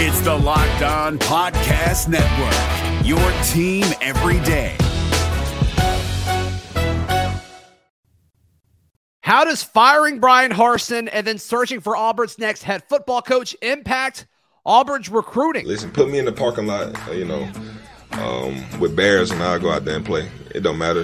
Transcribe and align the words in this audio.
It's 0.00 0.20
the 0.20 0.32
Locked 0.32 0.82
On 0.82 1.18
Podcast 1.18 2.06
Network, 2.06 3.04
your 3.04 3.18
team 3.42 3.84
every 4.00 4.38
day. 4.46 4.76
How 9.22 9.42
does 9.42 9.64
firing 9.64 10.20
Bryan 10.20 10.52
Harsin 10.52 11.08
and 11.12 11.26
then 11.26 11.38
searching 11.38 11.80
for 11.80 11.96
Auburn's 11.96 12.38
next 12.38 12.62
head 12.62 12.84
football 12.88 13.22
coach 13.22 13.56
impact 13.60 14.28
Auburn's 14.64 15.08
recruiting? 15.08 15.66
Listen, 15.66 15.90
put 15.90 16.08
me 16.08 16.20
in 16.20 16.26
the 16.26 16.32
parking 16.32 16.68
lot, 16.68 16.96
you 17.12 17.24
know, 17.24 17.50
um, 18.12 18.78
with 18.78 18.94
Bears, 18.94 19.32
and 19.32 19.42
I'll 19.42 19.58
go 19.58 19.72
out 19.72 19.84
there 19.84 19.96
and 19.96 20.06
play. 20.06 20.30
It 20.54 20.60
don't 20.60 20.78
matter. 20.78 21.02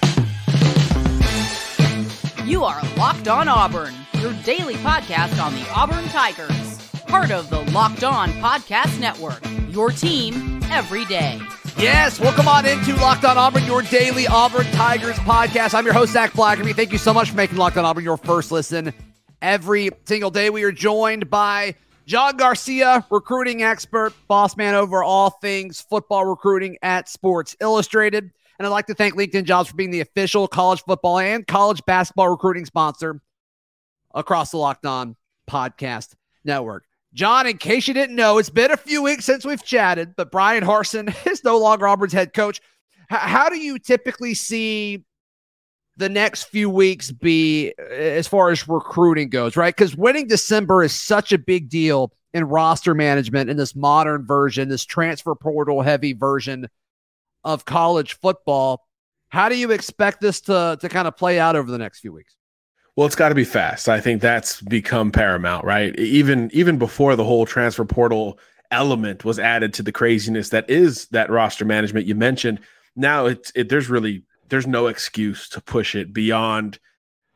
You 2.45 2.63
are 2.63 2.81
Locked 2.97 3.27
On 3.27 3.49
Auburn, 3.49 3.93
your 4.21 4.35
daily 4.45 4.77
podcast 4.77 5.43
on 5.45 5.53
the 5.53 5.69
Auburn 5.75 6.05
Tigers, 6.11 6.64
part 7.15 7.31
of 7.31 7.49
the 7.49 7.61
Locked 7.71 8.03
On 8.03 8.29
Podcast 8.33 8.99
Network. 8.99 9.41
Your 9.73 9.91
team 9.91 10.61
every 10.65 11.05
day. 11.05 11.41
Yes, 11.79 12.19
welcome 12.19 12.49
on 12.49 12.67
into 12.67 12.93
Locked 12.97 13.25
On 13.25 13.39
Auburn, 13.39 13.63
your 13.67 13.83
daily 13.83 14.27
Auburn 14.27 14.67
Tigers 14.73 15.15
podcast. 15.19 15.75
I'm 15.75 15.85
your 15.85 15.95
host, 15.95 16.13
Zac 16.13 16.33
Blackerby. 16.33 16.75
Thank 16.75 16.91
you 16.91 16.99
so 16.99 17.15
much 17.15 17.31
for 17.31 17.37
making 17.37 17.57
Locked 17.57 17.77
On 17.77 17.85
Auburn 17.85 18.03
your 18.03 18.17
first 18.17 18.51
listen 18.51 18.93
every 19.41 19.91
single 20.07 20.31
day. 20.31 20.51
We 20.51 20.65
are 20.65 20.73
joined 20.73 21.31
by 21.31 21.77
John 22.05 22.37
Garcia, 22.37 23.07
recruiting 23.09 23.63
expert, 23.63 24.13
boss 24.27 24.57
man 24.57 24.75
over 24.75 25.05
all 25.05 25.31
things 25.31 25.81
football 25.81 26.25
recruiting 26.25 26.79
at 26.83 27.09
Sports 27.09 27.55
Illustrated. 27.61 28.33
And 28.59 28.67
I'd 28.67 28.71
like 28.71 28.87
to 28.87 28.95
thank 28.95 29.15
LinkedIn 29.15 29.45
Jobs 29.45 29.69
for 29.71 29.77
being 29.77 29.93
the 29.93 30.01
official 30.01 30.49
college 30.49 30.83
football 30.83 31.21
and 31.21 31.47
college 31.47 31.81
basketball 31.87 32.29
recruiting 32.31 32.67
sponsor 32.67 33.21
across 34.13 34.51
the 34.51 34.57
Locked 34.57 34.85
On 34.85 35.15
Podcast 35.49 36.15
Network. 36.45 36.85
John, 37.15 37.47
in 37.47 37.59
case 37.59 37.87
you 37.87 37.95
didn't 37.95 38.17
know, 38.17 38.39
it's 38.39 38.51
been 38.51 38.73
a 38.73 38.77
few 38.77 39.01
weeks 39.01 39.25
since 39.25 39.45
we've 39.45 39.63
chatted, 39.63 40.17
but 40.17 40.33
Bryan 40.33 40.65
Harsin 40.65 41.15
is 41.31 41.45
no 41.45 41.59
longer 41.59 41.87
Auburn's 41.87 42.13
head 42.13 42.35
coach. 42.35 42.61
H- 43.11 43.19
how 43.19 43.49
do 43.49 43.57
you 43.57 43.79
typically 43.79 44.35
see 44.35 45.05
the 45.97 46.09
next 46.09 46.45
few 46.45 46.69
weeks 46.69 47.13
be 47.13 47.73
eh, 47.79 48.17
as 48.17 48.27
far 48.27 48.51
as 48.51 48.67
recruiting 48.67 49.29
goes, 49.29 49.57
right? 49.57 49.75
Because 49.75 49.97
winning 49.97 50.27
December 50.27 50.83
is 50.83 50.93
such 50.93 51.33
a 51.33 51.39
big 51.39 51.69
deal 51.69 52.13
in 52.33 52.45
roster 52.45 52.95
management 52.95 53.49
in 53.49 53.57
this 53.57 53.77
modern 53.77 54.27
version, 54.27 54.69
this 54.69 54.85
transfer 54.85 55.37
portal 55.37 55.83
heavy 55.83 56.15
version 56.15 56.69
of 57.45 57.65
college 57.65 58.15
football. 58.15 58.85
How 59.29 59.49
do 59.49 59.57
you 59.57 59.71
expect 59.71 60.21
this 60.21 60.41
to, 60.43 60.77
to 60.81 60.89
kind 60.89 61.07
of 61.07 61.17
play 61.17 61.39
out 61.39 61.55
over 61.55 61.71
the 61.71 61.79
next 61.79 62.01
few 62.01 62.13
weeks? 62.13 62.35
Well, 62.97 63.07
it's 63.07 63.17
got 63.17 63.31
to 63.31 63.35
be 63.35 63.45
fast. 63.45 63.89
I 63.89 64.01
think 64.01 64.23
that's 64.23 64.61
become 64.61 65.11
paramount, 65.11 65.65
right? 65.65 65.99
Even 65.99 66.51
even 66.53 66.79
before 66.79 67.17
the 67.17 67.25
whole 67.25 67.45
transfer 67.45 67.85
portal 67.85 68.39
element 68.71 69.25
was 69.25 69.39
added 69.39 69.75
to 69.75 69.83
the 69.83 69.93
craziness 69.93 70.49
that 70.51 70.69
is 70.71 71.07
that 71.09 71.31
roster 71.31 71.65
management 71.65 72.07
you 72.07 72.15
mentioned. 72.15 72.61
Now 72.95 73.27
it's 73.27 73.51
it, 73.55 73.69
there's 73.69 73.91
really 73.91 74.23
there's 74.49 74.67
no 74.67 74.87
excuse 74.87 75.49
to 75.51 75.61
push 75.61 75.95
it 75.95 76.13
beyond 76.13 76.79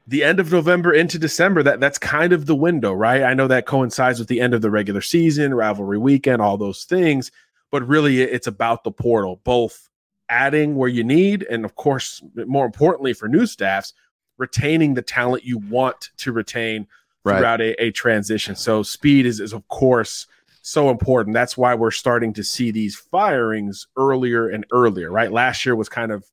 the 0.06 0.23
end 0.23 0.41
of 0.41 0.53
November 0.53 0.92
into 0.92 1.19
December. 1.19 1.64
That 1.64 1.81
that's 1.81 1.98
kind 1.98 2.33
of 2.33 2.47
the 2.47 2.56
window, 2.56 2.92
right? 2.92 3.25
I 3.25 3.34
know 3.34 3.48
that 3.48 3.67
coincides 3.67 4.20
with 4.20 4.29
the 4.29 4.41
end 4.41 4.55
of 4.55 4.62
the 4.62 4.70
regular 4.70 5.01
season, 5.01 5.55
rivalry 5.55 5.98
weekend, 5.98 6.41
all 6.41 6.56
those 6.56 6.84
things, 6.84 7.33
but 7.73 7.86
really 7.86 8.23
it's 8.23 8.47
about 8.47 8.84
the 8.84 8.92
portal, 8.92 9.41
both 9.42 9.89
adding 10.29 10.77
where 10.77 10.89
you 10.89 11.03
need, 11.03 11.42
and 11.45 11.64
of 11.64 11.75
course, 11.75 12.23
more 12.47 12.67
importantly 12.67 13.12
for 13.12 13.29
new 13.29 13.47
staffs, 13.47 13.92
retaining 14.39 14.94
the 14.94 15.03
talent 15.03 15.44
you 15.44 15.58
want 15.58 16.11
to 16.19 16.33
retain 16.33 16.86
throughout 17.25 17.61
a, 17.61 17.75
a, 17.83 17.91
transition. 17.91 18.56
So 18.56 18.83
speed 18.83 19.27
is, 19.27 19.41
is 19.41 19.53
of 19.53 19.67
course 19.69 20.27
so 20.62 20.91
important. 20.91 21.34
That's 21.34 21.56
why 21.56 21.75
we're 21.75 21.91
starting 21.91 22.33
to 22.34 22.45
see 22.45 22.70
these 22.70 22.97
firings 22.97 23.86
earlier 23.97 24.48
and 24.48 24.64
earlier, 24.72 25.11
right? 25.11 25.30
Last 25.30 25.67
year 25.67 25.77
was 25.77 25.89
kind 25.89 26.12
of 26.12 26.25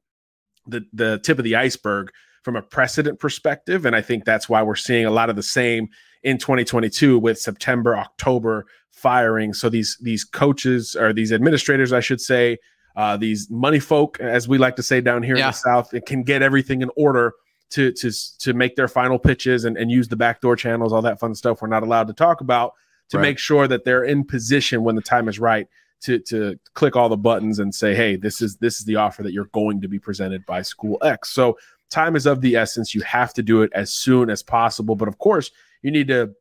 the 0.67 0.85
the 0.93 1.19
tip 1.19 1.37
of 1.37 1.43
the 1.43 1.55
iceberg 1.55 2.11
from 2.43 2.55
a 2.55 2.61
precedent 2.61 3.19
perspective. 3.19 3.85
And 3.85 3.95
I 3.95 4.01
think 4.01 4.23
that's 4.23 4.47
why 4.47 4.61
we're 4.61 4.75
seeing 4.75 5.05
a 5.05 5.11
lot 5.11 5.29
of 5.29 5.35
the 5.35 5.43
same 5.43 5.89
in 6.23 6.37
2022 6.37 7.17
with 7.17 7.39
September, 7.39 7.95
October 7.97 8.65
firing. 8.91 9.53
So 9.53 9.69
these 9.69 9.97
these 10.01 10.23
coaches 10.23 10.95
or 10.95 11.13
these 11.13 11.31
administrators, 11.31 11.91
I 11.91 11.99
should 11.99 12.21
say, 12.21 12.57
uh, 12.95 13.17
these 13.17 13.49
money 13.49 13.79
folk, 13.79 14.19
as 14.19 14.47
we 14.47 14.57
like 14.57 14.75
to 14.77 14.83
say 14.83 15.01
down 15.01 15.23
here 15.23 15.35
yeah. 15.35 15.45
in 15.45 15.49
the 15.49 15.57
South, 15.57 15.93
it 15.93 16.05
can 16.05 16.23
get 16.23 16.41
everything 16.41 16.81
in 16.81 16.89
order 16.95 17.33
to 17.71 17.91
to 17.93 18.11
to 18.39 18.53
make 18.53 18.75
their 18.75 18.87
final 18.87 19.19
pitches 19.19 19.65
and, 19.65 19.77
and 19.77 19.91
use 19.91 20.07
the 20.07 20.15
backdoor 20.15 20.55
channels, 20.55 20.93
all 20.93 21.01
that 21.01 21.19
fun 21.19 21.35
stuff 21.35 21.61
we're 21.61 21.67
not 21.67 21.83
allowed 21.83 22.07
to 22.07 22.13
talk 22.13 22.41
about 22.41 22.73
to 23.09 23.17
right. 23.17 23.23
make 23.23 23.39
sure 23.39 23.67
that 23.67 23.83
they're 23.85 24.03
in 24.03 24.23
position 24.23 24.83
when 24.83 24.95
the 24.95 25.01
time 25.01 25.27
is 25.27 25.39
right 25.39 25.67
to 26.01 26.19
to 26.19 26.59
click 26.73 26.95
all 26.95 27.09
the 27.09 27.17
buttons 27.17 27.59
and 27.59 27.73
say, 27.73 27.95
hey, 27.95 28.15
this 28.15 28.41
is 28.41 28.57
this 28.57 28.79
is 28.79 28.85
the 28.85 28.95
offer 28.95 29.23
that 29.23 29.33
you're 29.33 29.45
going 29.45 29.81
to 29.81 29.87
be 29.87 29.99
presented 29.99 30.45
by 30.45 30.61
school 30.61 30.97
X. 31.03 31.29
So 31.29 31.57
time 31.89 32.15
is 32.15 32.25
of 32.25 32.41
the 32.41 32.55
essence. 32.55 32.93
You 32.93 33.01
have 33.01 33.33
to 33.33 33.43
do 33.43 33.61
it 33.61 33.71
as 33.73 33.91
soon 33.91 34.29
as 34.29 34.43
possible. 34.43 34.95
But 34.95 35.07
of 35.07 35.17
course, 35.17 35.51
you 35.81 35.91
need 35.91 36.07
to 36.09 36.33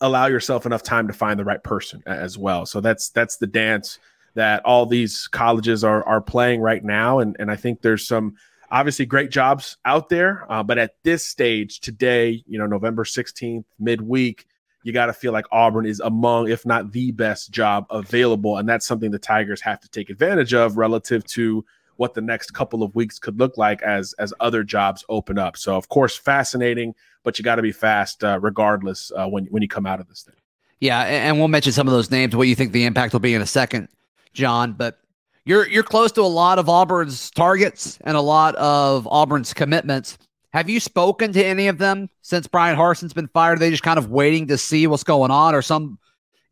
allow 0.00 0.26
yourself 0.26 0.64
enough 0.66 0.82
time 0.82 1.06
to 1.08 1.12
find 1.12 1.38
the 1.38 1.44
right 1.44 1.62
person 1.62 2.02
as 2.06 2.38
well. 2.38 2.66
So 2.66 2.80
that's 2.80 3.10
that's 3.10 3.36
the 3.36 3.46
dance 3.46 3.98
that 4.34 4.64
all 4.64 4.86
these 4.86 5.26
colleges 5.28 5.84
are 5.84 6.06
are 6.06 6.20
playing 6.20 6.60
right 6.60 6.84
now. 6.84 7.18
And 7.18 7.36
and 7.38 7.50
I 7.50 7.56
think 7.56 7.82
there's 7.82 8.06
some 8.06 8.36
obviously 8.70 9.06
great 9.06 9.30
jobs 9.30 9.76
out 9.84 10.08
there. 10.08 10.50
Uh, 10.50 10.62
but 10.62 10.78
at 10.78 10.94
this 11.04 11.24
stage 11.24 11.80
today, 11.80 12.42
you 12.46 12.58
know, 12.58 12.66
November 12.66 13.04
16th, 13.04 13.64
midweek, 13.78 14.46
you 14.82 14.92
got 14.92 15.06
to 15.06 15.12
feel 15.12 15.32
like 15.32 15.46
Auburn 15.52 15.86
is 15.86 16.00
among, 16.00 16.48
if 16.48 16.64
not 16.64 16.92
the 16.92 17.10
best 17.10 17.50
job 17.50 17.86
available. 17.90 18.56
And 18.56 18.68
that's 18.68 18.86
something 18.86 19.10
the 19.10 19.18
Tigers 19.18 19.60
have 19.60 19.80
to 19.80 19.88
take 19.88 20.08
advantage 20.08 20.54
of 20.54 20.76
relative 20.76 21.24
to 21.28 21.64
what 21.96 22.14
the 22.14 22.20
next 22.20 22.52
couple 22.52 22.82
of 22.82 22.94
weeks 22.94 23.18
could 23.18 23.38
look 23.38 23.58
like 23.58 23.82
as 23.82 24.14
as 24.20 24.32
other 24.40 24.62
jobs 24.62 25.04
open 25.08 25.36
up. 25.36 25.56
So 25.56 25.76
of 25.76 25.88
course, 25.88 26.16
fascinating, 26.16 26.94
but 27.24 27.38
you 27.38 27.42
got 27.42 27.56
to 27.56 27.62
be 27.62 27.72
fast 27.72 28.22
uh, 28.22 28.38
regardless 28.40 29.10
uh, 29.16 29.26
when 29.26 29.46
when 29.46 29.62
you 29.62 29.68
come 29.68 29.84
out 29.84 30.00
of 30.00 30.08
this 30.08 30.22
thing. 30.22 30.36
Yeah, 30.80 31.00
and 31.02 31.38
we'll 31.38 31.48
mention 31.48 31.72
some 31.72 31.88
of 31.88 31.92
those 31.92 32.10
names, 32.10 32.36
what 32.36 32.46
you 32.46 32.54
think 32.54 32.70
the 32.70 32.84
impact 32.84 33.12
will 33.12 33.20
be 33.20 33.34
in 33.34 33.42
a 33.42 33.46
second, 33.46 33.88
John. 34.32 34.74
But 34.74 35.00
you're 35.48 35.66
you're 35.66 35.82
close 35.82 36.12
to 36.12 36.20
a 36.20 36.24
lot 36.24 36.58
of 36.58 36.68
Auburn's 36.68 37.30
targets 37.30 37.98
and 38.02 38.18
a 38.18 38.20
lot 38.20 38.54
of 38.56 39.08
Auburn's 39.10 39.54
commitments. 39.54 40.18
Have 40.52 40.68
you 40.68 40.78
spoken 40.78 41.32
to 41.32 41.44
any 41.44 41.68
of 41.68 41.78
them 41.78 42.10
since 42.20 42.46
Bryan 42.46 42.76
Harsin's 42.76 43.14
been 43.14 43.28
fired? 43.28 43.56
Are 43.56 43.60
they 43.60 43.70
just 43.70 43.82
kind 43.82 43.98
of 43.98 44.10
waiting 44.10 44.46
to 44.48 44.58
see 44.58 44.86
what's 44.86 45.04
going 45.04 45.30
on, 45.30 45.54
or 45.54 45.62
some 45.62 45.98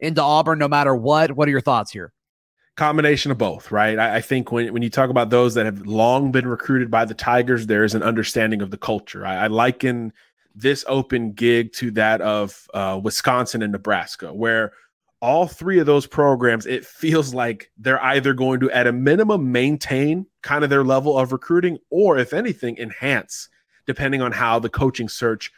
into 0.00 0.22
Auburn 0.22 0.58
no 0.58 0.66
matter 0.66 0.96
what? 0.96 1.32
What 1.32 1.46
are 1.46 1.50
your 1.50 1.60
thoughts 1.60 1.92
here? 1.92 2.14
Combination 2.76 3.30
of 3.30 3.36
both, 3.36 3.70
right? 3.70 3.98
I, 3.98 4.16
I 4.16 4.20
think 4.22 4.50
when, 4.50 4.72
when 4.72 4.82
you 4.82 4.90
talk 4.90 5.10
about 5.10 5.28
those 5.28 5.54
that 5.54 5.66
have 5.66 5.86
long 5.86 6.32
been 6.32 6.46
recruited 6.46 6.90
by 6.90 7.04
the 7.04 7.14
Tigers, 7.14 7.66
there 7.66 7.84
is 7.84 7.94
an 7.94 8.02
understanding 8.02 8.62
of 8.62 8.70
the 8.70 8.78
culture. 8.78 9.26
I, 9.26 9.44
I 9.44 9.46
liken 9.48 10.12
this 10.54 10.86
open 10.88 11.32
gig 11.32 11.74
to 11.74 11.90
that 11.92 12.22
of 12.22 12.66
uh, 12.72 12.98
Wisconsin 13.02 13.62
and 13.62 13.72
Nebraska, 13.72 14.32
where 14.32 14.72
all 15.26 15.48
three 15.48 15.80
of 15.80 15.86
those 15.86 16.06
programs, 16.06 16.66
it 16.66 16.86
feels 16.86 17.34
like 17.34 17.72
they're 17.76 18.02
either 18.02 18.32
going 18.32 18.60
to, 18.60 18.70
at 18.70 18.86
a 18.86 18.92
minimum, 18.92 19.50
maintain 19.50 20.24
kind 20.42 20.62
of 20.62 20.70
their 20.70 20.84
level 20.84 21.18
of 21.18 21.32
recruiting, 21.32 21.78
or 21.90 22.16
if 22.16 22.32
anything, 22.32 22.78
enhance, 22.78 23.48
depending 23.88 24.22
on 24.22 24.30
how 24.30 24.60
the 24.60 24.68
coaching 24.68 25.08
search 25.08 25.50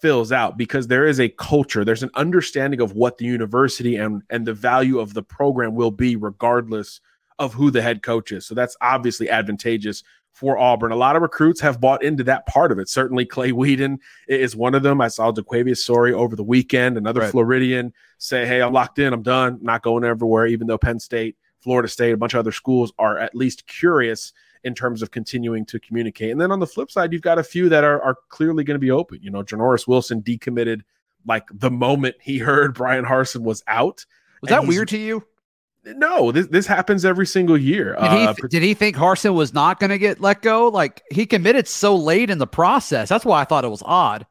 fills 0.00 0.32
out. 0.32 0.56
Because 0.56 0.86
there 0.86 1.06
is 1.06 1.20
a 1.20 1.28
culture, 1.28 1.84
there's 1.84 2.02
an 2.02 2.08
understanding 2.14 2.80
of 2.80 2.94
what 2.94 3.18
the 3.18 3.26
university 3.26 3.96
and 3.96 4.22
and 4.30 4.46
the 4.46 4.54
value 4.54 4.98
of 4.98 5.12
the 5.12 5.22
program 5.22 5.74
will 5.74 5.90
be, 5.90 6.16
regardless 6.16 7.02
of 7.38 7.52
who 7.52 7.70
the 7.70 7.82
head 7.82 8.02
coach 8.02 8.32
is. 8.32 8.46
So 8.46 8.54
that's 8.54 8.78
obviously 8.80 9.28
advantageous 9.28 10.02
for 10.32 10.58
Auburn. 10.58 10.92
A 10.92 10.96
lot 10.96 11.14
of 11.14 11.22
recruits 11.22 11.60
have 11.60 11.80
bought 11.80 12.02
into 12.02 12.24
that 12.24 12.46
part 12.46 12.72
of 12.72 12.78
it. 12.78 12.88
Certainly, 12.88 13.26
Clay 13.26 13.52
Whedon 13.52 13.98
is 14.28 14.56
one 14.56 14.74
of 14.74 14.82
them. 14.82 15.00
I 15.00 15.08
saw 15.08 15.30
DeQuavius 15.30 15.78
Story 15.78 16.12
over 16.12 16.34
the 16.34 16.42
weekend, 16.42 16.96
another 16.96 17.20
right. 17.20 17.30
Floridian 17.30 17.92
say, 18.18 18.46
Hey, 18.46 18.62
I'm 18.62 18.72
locked 18.72 18.98
in, 18.98 19.12
I'm 19.12 19.22
done, 19.22 19.58
not 19.62 19.82
going 19.82 20.04
everywhere, 20.04 20.46
even 20.46 20.66
though 20.66 20.78
Penn 20.78 20.98
State, 20.98 21.36
Florida 21.60 21.88
State, 21.88 22.12
a 22.12 22.16
bunch 22.16 22.34
of 22.34 22.40
other 22.40 22.52
schools 22.52 22.92
are 22.98 23.18
at 23.18 23.34
least 23.34 23.66
curious 23.66 24.32
in 24.64 24.74
terms 24.74 25.02
of 25.02 25.10
continuing 25.10 25.66
to 25.66 25.78
communicate. 25.80 26.30
And 26.30 26.40
then 26.40 26.52
on 26.52 26.60
the 26.60 26.66
flip 26.66 26.90
side, 26.90 27.12
you've 27.12 27.22
got 27.22 27.38
a 27.38 27.44
few 27.44 27.68
that 27.68 27.84
are, 27.84 28.00
are 28.00 28.16
clearly 28.28 28.64
going 28.64 28.76
to 28.76 28.80
be 28.80 28.90
open. 28.90 29.18
You 29.20 29.30
know, 29.30 29.42
Janoris 29.42 29.86
Wilson 29.86 30.22
decommitted 30.22 30.82
like 31.26 31.46
the 31.52 31.70
moment 31.70 32.16
he 32.20 32.38
heard 32.38 32.74
Bryan 32.74 33.04
Harsin 33.04 33.42
was 33.42 33.62
out. 33.66 34.06
Was 34.40 34.48
that 34.50 34.66
weird 34.66 34.88
to 34.88 34.98
you? 34.98 35.24
No, 35.84 36.30
this 36.30 36.46
this 36.46 36.66
happens 36.66 37.04
every 37.04 37.26
single 37.26 37.58
year. 37.58 37.96
Did 38.00 38.12
he, 38.12 38.26
uh, 38.26 38.34
did 38.48 38.62
he 38.62 38.72
think 38.74 38.96
Harsin 38.96 39.34
was 39.34 39.52
not 39.52 39.80
going 39.80 39.90
to 39.90 39.98
get 39.98 40.20
let 40.20 40.40
go? 40.42 40.68
Like 40.68 41.02
he 41.10 41.26
committed 41.26 41.66
so 41.66 41.96
late 41.96 42.30
in 42.30 42.38
the 42.38 42.46
process. 42.46 43.08
That's 43.08 43.24
why 43.24 43.40
I 43.40 43.44
thought 43.44 43.64
it 43.64 43.68
was 43.68 43.82
odd. 43.84 44.26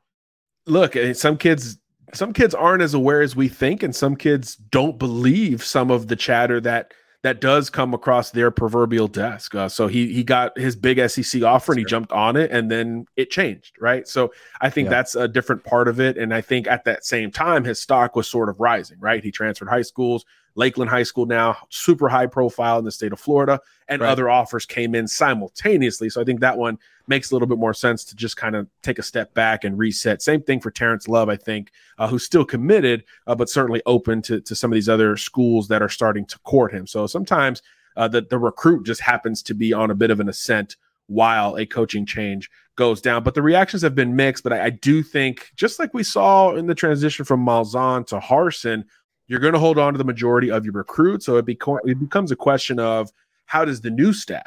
Look, 0.66 0.96
some 1.14 1.38
kids 1.38 1.78
some 2.14 2.34
kids 2.34 2.54
aren't 2.54 2.84
as 2.84 2.94
aware 2.94 3.22
as 3.22 3.36
we 3.36 3.48
think, 3.48 3.84
and 3.84 3.96
some 3.96 4.16
kids 4.16 4.56
don't 4.56 4.98
believe 4.98 5.64
some 5.64 5.92
of 5.92 6.08
the 6.08 6.16
chatter 6.16 6.62
that 6.62 6.94
that 7.24 7.40
does 7.40 7.70
come 7.70 7.94
across 7.94 8.32
their 8.32 8.50
proverbial 8.50 9.08
desk. 9.08 9.54
Uh, 9.54 9.70
so 9.70 9.88
he 9.88 10.12
he 10.12 10.24
got 10.24 10.58
his 10.58 10.76
big 10.76 10.98
SEC 11.10 11.44
offer 11.44 11.72
and 11.72 11.80
he 11.80 11.86
jumped 11.86 12.12
on 12.12 12.36
it, 12.36 12.52
and 12.52 12.72
then 12.72 13.06
it 13.16 13.30
changed, 13.30 13.76
right? 13.80 14.08
So 14.08 14.32
I 14.60 14.70
think 14.70 14.88
yeah. 14.88 14.92
that's 14.92 15.16
a 15.16 15.28
different 15.28 15.64
part 15.64 15.88
of 15.88 16.00
it, 16.00 16.18
and 16.18 16.34
I 16.34 16.42
think 16.42 16.68
at 16.68 16.86
that 16.86 17.06
same 17.06 17.32
time 17.32 17.64
his 17.64 17.80
stock 17.80 18.16
was 18.16 18.28
sort 18.28 18.50
of 18.50 18.60
rising, 18.60 18.98
right? 19.00 19.24
He 19.24 19.32
transferred 19.32 19.70
high 19.70 19.84
schools, 19.84 20.26
Lakeland 20.56 20.90
High 20.90 21.04
School 21.04 21.26
now, 21.26 21.58
super 21.70 22.10
high 22.10 22.26
profile 22.26 22.78
in 22.80 22.86
the 22.86 22.92
state 22.92 23.14
of 23.14 23.20
Florida, 23.20 23.60
and 23.88 24.02
right. 24.02 24.10
other 24.10 24.30
offers 24.30 24.66
came 24.66 24.96
in 24.96 25.08
simultaneously. 25.08 26.10
So 26.10 26.22
I 26.22 26.24
think 26.24 26.40
that 26.42 26.58
one 26.58 26.78
makes 27.08 27.32
a 27.32 27.36
little 27.36 27.48
bit 27.48 27.58
more 27.58 27.74
sense 27.74 28.04
to 28.06 28.16
just 28.16 28.38
kind 28.38 28.56
of 28.56 28.68
take 28.82 29.00
a 29.00 29.04
step 29.04 29.34
back 29.34 29.64
and 29.64 29.78
reset. 29.78 30.22
Same 30.22 30.42
thing 30.42 30.60
for 30.60 30.72
Terrence 30.72 31.08
Love, 31.08 31.30
I 31.30 31.36
think, 31.36 31.72
uh, 31.98 32.08
who's 32.08 32.26
still 32.26 32.46
committed, 32.46 33.04
uh, 33.28 33.36
but 33.36 33.50
certainly 33.50 33.82
open 33.86 34.22
to, 34.24 34.42
to 34.42 34.56
some 34.56 34.72
of 34.72 34.76
these 34.76 34.90
other 34.90 35.18
schools 35.18 35.68
that 35.70 35.82
are 35.82 35.90
starting 35.90 36.26
to 36.26 36.40
court 36.40 36.74
him. 36.74 36.86
So 36.86 37.08
sometimes 37.08 37.62
uh, 37.96 38.08
the, 38.08 38.22
the 38.22 38.40
recruit 38.40 38.86
just 38.86 39.02
happens 39.02 39.42
to 39.44 39.54
be 39.54 39.74
on 39.74 39.92
a 39.92 39.96
bit 39.96 40.12
of 40.12 40.20
an 40.20 40.30
ascent 40.30 40.78
while 41.08 41.58
a 41.58 41.66
coaching 41.66 42.06
change 42.06 42.50
goes 42.78 43.02
down. 43.02 43.22
But 43.22 43.34
the 43.34 43.42
reactions 43.42 43.82
have 43.82 43.96
been 43.96 44.16
mixed. 44.16 44.44
But 44.44 44.54
I, 44.54 44.66
I 44.66 44.70
do 44.70 45.04
think, 45.04 45.52
just 45.56 45.78
like 45.78 45.94
we 45.94 46.04
saw 46.04 46.56
in 46.56 46.68
the 46.68 46.76
transition 46.76 47.26
from 47.26 47.46
Malzahn 47.46 48.08
to 48.08 48.20
Harsin, 48.20 48.86
you're 49.32 49.40
going 49.40 49.54
to 49.54 49.60
hold 49.60 49.80
on 49.80 49.94
to 49.94 49.98
the 49.98 50.04
majority 50.04 50.52
of 50.52 50.66
your 50.66 50.74
recruits. 50.74 51.26
So 51.26 51.38
it, 51.38 51.46
beco- 51.46 51.80
it 51.86 51.98
becomes 51.98 52.34
a 52.34 52.36
question 52.36 52.80
of 52.80 53.14
how 53.46 53.64
does 53.64 53.80
the 53.80 53.90
new 53.90 54.12
staff 54.12 54.46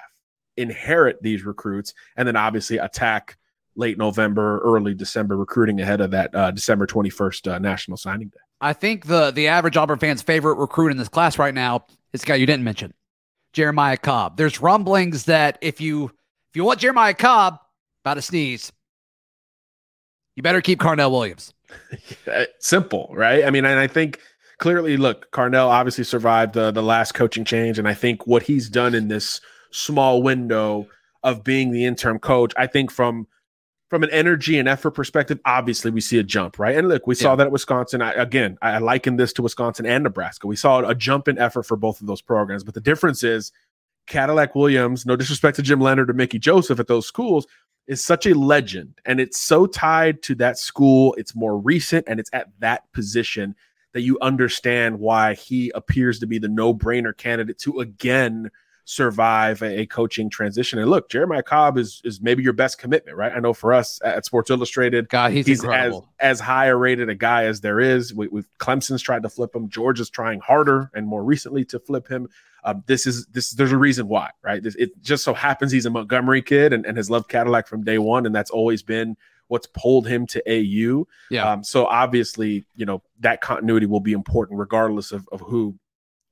inherit 0.58 1.22
these 1.22 1.42
recruits 1.42 1.94
and 2.18 2.28
then 2.28 2.36
obviously 2.36 2.76
attack 2.76 3.38
late 3.76 3.96
November, 3.96 4.58
early 4.58 4.92
December 4.92 5.38
recruiting 5.38 5.80
ahead 5.80 6.02
of 6.02 6.10
that 6.10 6.34
uh, 6.34 6.50
December 6.50 6.86
21st 6.86 7.54
uh, 7.54 7.58
National 7.60 7.96
Signing 7.96 8.28
Day. 8.28 8.40
I 8.60 8.74
think 8.74 9.06
the 9.06 9.30
the 9.30 9.48
average 9.48 9.78
Auburn 9.78 9.98
fan's 9.98 10.20
favorite 10.20 10.56
recruit 10.56 10.90
in 10.90 10.98
this 10.98 11.08
class 11.08 11.38
right 11.38 11.54
now 11.54 11.86
is 12.12 12.20
the 12.20 12.26
guy 12.26 12.34
you 12.34 12.44
didn't 12.44 12.64
mention, 12.64 12.92
Jeremiah 13.54 13.96
Cobb. 13.96 14.36
There's 14.36 14.60
rumblings 14.60 15.24
that 15.24 15.56
if 15.62 15.80
you 15.80 16.04
if 16.04 16.56
you 16.56 16.62
want 16.62 16.80
Jeremiah 16.80 17.14
Cobb, 17.14 17.58
about 18.04 18.14
to 18.14 18.22
sneeze, 18.22 18.70
you 20.36 20.42
better 20.42 20.60
keep 20.60 20.78
Carnell 20.78 21.10
Williams. 21.10 21.54
Simple, 22.58 23.10
right? 23.14 23.44
I 23.46 23.50
mean, 23.50 23.64
and 23.64 23.80
I 23.80 23.86
think 23.86 24.20
clearly, 24.64 24.96
look, 24.96 25.30
Carnell 25.30 25.68
obviously 25.68 26.04
survived 26.04 26.54
the, 26.54 26.70
the 26.70 26.82
last 26.82 27.12
coaching 27.12 27.44
change. 27.44 27.78
And 27.78 27.86
I 27.86 27.92
think 27.92 28.26
what 28.26 28.44
he's 28.44 28.70
done 28.70 28.94
in 28.94 29.08
this 29.08 29.42
small 29.70 30.22
window 30.22 30.88
of 31.22 31.44
being 31.44 31.70
the 31.70 31.84
interim 31.84 32.18
coach, 32.18 32.54
I 32.56 32.66
think 32.66 32.90
from 32.90 33.26
from 33.90 34.02
an 34.02 34.08
energy 34.08 34.58
and 34.58 34.66
effort 34.66 34.92
perspective, 34.92 35.38
obviously 35.44 35.90
we 35.90 36.00
see 36.00 36.18
a 36.18 36.22
jump, 36.22 36.58
right? 36.58 36.78
And 36.78 36.88
look, 36.88 37.06
we 37.06 37.14
yeah. 37.14 37.20
saw 37.20 37.36
that 37.36 37.48
at 37.48 37.52
Wisconsin. 37.52 38.00
I, 38.00 38.12
again, 38.12 38.56
I 38.62 38.78
liken 38.78 39.16
this 39.16 39.34
to 39.34 39.42
Wisconsin 39.42 39.84
and 39.84 40.02
Nebraska. 40.02 40.46
We 40.46 40.56
saw 40.56 40.78
a 40.78 40.94
jump 40.94 41.28
in 41.28 41.36
effort 41.36 41.64
for 41.64 41.76
both 41.76 42.00
of 42.00 42.06
those 42.06 42.22
programs, 42.22 42.64
but 42.64 42.72
the 42.72 42.80
difference 42.80 43.22
is 43.22 43.52
Cadillac 44.06 44.54
Williams, 44.54 45.04
no 45.04 45.14
disrespect 45.14 45.56
to 45.56 45.62
Jim 45.62 45.78
Leonhard 45.78 46.08
or 46.08 46.14
Mickey 46.14 46.38
Joseph 46.38 46.80
at 46.80 46.86
those 46.86 47.06
schools, 47.06 47.46
is 47.86 48.02
such 48.02 48.24
a 48.24 48.34
legend 48.34 48.98
and 49.04 49.20
it's 49.20 49.38
so 49.38 49.66
tied 49.66 50.22
to 50.22 50.34
that 50.36 50.56
school. 50.56 51.14
It's 51.18 51.36
more 51.36 51.58
recent 51.58 52.06
and 52.08 52.18
it's 52.18 52.30
at 52.32 52.48
that 52.60 52.90
position 52.94 53.54
that 53.94 54.02
you 54.02 54.18
understand 54.20 54.98
why 54.98 55.34
he 55.34 55.72
appears 55.74 56.18
to 56.18 56.26
be 56.26 56.38
the 56.38 56.48
no-brainer 56.48 57.16
candidate 57.16 57.58
to 57.60 57.80
again 57.80 58.50
survive 58.84 59.62
a, 59.62 59.80
a, 59.80 59.86
coaching 59.86 60.28
transition. 60.28 60.78
And 60.78 60.90
look, 60.90 61.08
Jeremiah 61.08 61.42
Cobb 61.42 61.78
is 61.78 62.02
is 62.04 62.20
maybe 62.20 62.42
your 62.42 62.52
best 62.52 62.78
commitment, 62.78 63.16
right? 63.16 63.32
I 63.32 63.40
know 63.40 63.54
for 63.54 63.72
us 63.72 63.98
at 64.04 64.26
Sports 64.26 64.50
Illustrated, 64.50 65.08
God, 65.08 65.32
he's, 65.32 65.46
he's 65.46 65.64
as 65.64 65.94
as 66.20 66.40
high 66.40 66.66
a 66.66 66.76
rated 66.76 67.08
a 67.08 67.14
guy 67.14 67.44
as 67.44 67.62
there 67.62 67.80
is. 67.80 68.12
We, 68.14 68.28
have 68.34 68.46
Clemson's 68.58 69.00
tried 69.00 69.22
to 69.22 69.28
flip 69.28 69.54
him. 69.54 69.68
Georgia's 69.68 70.10
trying 70.10 70.40
harder 70.40 70.90
and 70.94 71.06
more 71.06 71.24
recently 71.24 71.64
to 71.66 71.78
flip 71.78 72.08
him. 72.08 72.28
Um, 72.64 72.84
this 72.86 73.06
is 73.06 73.26
this. 73.26 73.52
There's 73.52 73.72
a 73.72 73.78
reason 73.78 74.08
why, 74.08 74.30
right? 74.42 74.62
This, 74.62 74.74
it 74.76 74.90
just 75.02 75.24
so 75.24 75.34
happens 75.34 75.72
he's 75.72 75.86
a 75.86 75.90
Montgomery 75.90 76.42
kid 76.42 76.72
and, 76.72 76.84
and 76.84 76.96
has 76.96 77.10
loved 77.10 77.28
Cadillac 77.28 77.66
from 77.66 77.84
day 77.84 77.98
one, 77.98 78.26
and 78.26 78.34
that's 78.34 78.50
always 78.50 78.82
been 78.82 79.16
what's 79.48 79.66
pulled 79.68 80.06
him 80.06 80.26
to 80.26 80.42
AU. 80.48 81.06
Yeah. 81.30 81.50
Um, 81.50 81.64
so 81.64 81.86
obviously, 81.86 82.66
you 82.74 82.86
know, 82.86 83.02
that 83.20 83.40
continuity 83.40 83.86
will 83.86 84.00
be 84.00 84.12
important 84.12 84.58
regardless 84.58 85.12
of, 85.12 85.28
of 85.32 85.40
who 85.40 85.78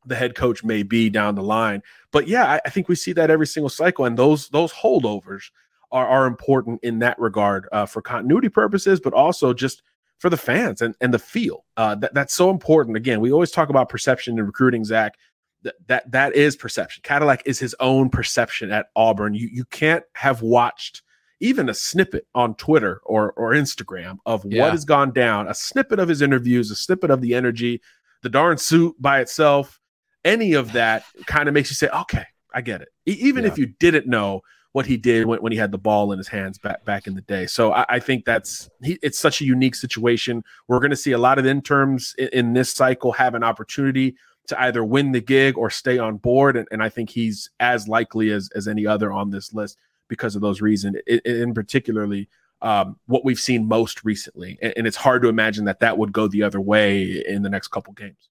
the 0.04 0.16
head 0.16 0.34
coach 0.34 0.64
may 0.64 0.82
be 0.82 1.10
down 1.10 1.34
the 1.34 1.42
line. 1.42 1.82
But 2.10 2.28
yeah, 2.28 2.44
I, 2.44 2.60
I 2.64 2.70
think 2.70 2.88
we 2.88 2.94
see 2.94 3.12
that 3.12 3.30
every 3.30 3.46
single 3.46 3.70
cycle, 3.70 4.04
and 4.04 4.18
those 4.18 4.48
those 4.48 4.72
holdovers 4.72 5.50
are, 5.90 6.06
are 6.06 6.26
important 6.26 6.80
in 6.82 6.98
that 7.00 7.18
regard 7.18 7.68
uh, 7.72 7.86
for 7.86 8.02
continuity 8.02 8.48
purposes, 8.48 9.00
but 9.00 9.12
also 9.12 9.52
just 9.52 9.82
for 10.18 10.30
the 10.30 10.36
fans 10.36 10.80
and, 10.80 10.94
and 11.00 11.12
the 11.12 11.18
feel. 11.18 11.64
Uh, 11.76 11.94
that, 11.96 12.14
that's 12.14 12.34
so 12.34 12.50
important. 12.50 12.96
Again, 12.96 13.20
we 13.20 13.32
always 13.32 13.50
talk 13.50 13.68
about 13.68 13.88
perception 13.88 14.38
and 14.38 14.46
recruiting, 14.46 14.84
Zac. 14.84 15.16
That, 15.62 15.74
that 15.86 16.10
that 16.10 16.34
is 16.34 16.56
perception. 16.56 17.02
Cadillac 17.04 17.42
is 17.46 17.60
his 17.60 17.74
own 17.78 18.08
perception 18.08 18.72
at 18.72 18.86
Auburn. 18.96 19.34
You 19.34 19.48
you 19.52 19.64
can't 19.66 20.02
have 20.14 20.42
watched 20.42 21.02
even 21.42 21.68
a 21.68 21.74
snippet 21.74 22.26
on 22.34 22.54
Twitter 22.54 23.00
or 23.04 23.32
or 23.32 23.50
Instagram 23.50 24.18
of 24.24 24.44
yeah. 24.46 24.62
what 24.62 24.70
has 24.72 24.84
gone 24.84 25.12
down, 25.12 25.48
a 25.48 25.54
snippet 25.54 25.98
of 25.98 26.08
his 26.08 26.22
interviews, 26.22 26.70
a 26.70 26.76
snippet 26.76 27.10
of 27.10 27.20
the 27.20 27.34
energy, 27.34 27.82
the 28.22 28.30
darn 28.30 28.56
suit 28.56 28.94
by 29.00 29.20
itself, 29.20 29.80
any 30.24 30.54
of 30.54 30.72
that 30.72 31.04
kind 31.26 31.48
of 31.48 31.54
makes 31.54 31.68
you 31.68 31.74
say, 31.74 31.88
okay, 31.88 32.24
I 32.54 32.60
get 32.60 32.80
it. 32.80 32.88
even 33.06 33.44
yeah. 33.44 33.50
if 33.50 33.58
you 33.58 33.66
didn't 33.66 34.06
know 34.06 34.42
what 34.72 34.86
he 34.86 34.96
did 34.96 35.26
when, 35.26 35.40
when 35.40 35.52
he 35.52 35.58
had 35.58 35.70
the 35.70 35.78
ball 35.78 36.12
in 36.12 36.18
his 36.18 36.28
hands 36.28 36.58
back 36.58 36.84
back 36.84 37.06
in 37.06 37.14
the 37.14 37.20
day. 37.22 37.46
So 37.46 37.72
I, 37.72 37.84
I 37.88 37.98
think 37.98 38.24
that's 38.24 38.70
he, 38.82 38.98
it's 39.02 39.18
such 39.18 39.40
a 39.40 39.44
unique 39.44 39.74
situation. 39.74 40.42
We're 40.68 40.80
going 40.80 40.90
to 40.90 40.96
see 40.96 41.12
a 41.12 41.18
lot 41.18 41.38
of 41.38 41.44
interns 41.44 42.14
in, 42.18 42.28
in, 42.28 42.52
this 42.54 42.72
cycle 42.72 43.12
have 43.12 43.34
an 43.34 43.42
opportunity 43.42 44.16
to 44.46 44.60
either 44.62 44.82
win 44.82 45.12
the 45.12 45.20
gig 45.20 45.58
or 45.58 45.70
stay 45.70 45.98
on 45.98 46.16
board, 46.16 46.56
and, 46.56 46.66
and 46.72 46.82
I 46.82 46.88
think 46.88 47.10
he's 47.10 47.50
as 47.60 47.86
likely 47.86 48.30
as 48.30 48.48
as 48.54 48.66
any 48.66 48.86
other 48.86 49.12
on 49.12 49.30
this 49.30 49.52
list 49.52 49.76
because 50.12 50.36
of 50.36 50.42
those 50.42 50.60
reasons, 50.60 50.98
in 51.06 51.54
particularly 51.54 52.28
um, 52.60 52.98
what 53.06 53.24
we've 53.24 53.40
seen 53.40 53.66
most 53.66 54.04
recently. 54.04 54.58
And, 54.60 54.74
and, 54.76 54.86
it's 54.86 54.98
hard 54.98 55.22
to 55.22 55.28
imagine 55.28 55.64
that 55.64 55.80
that 55.80 55.96
would 55.96 56.12
go 56.12 56.28
the 56.28 56.42
other 56.42 56.60
way 56.60 57.24
in 57.26 57.40
the 57.40 57.48
next 57.48 57.68
couple 57.68 57.94
games. 57.94 58.28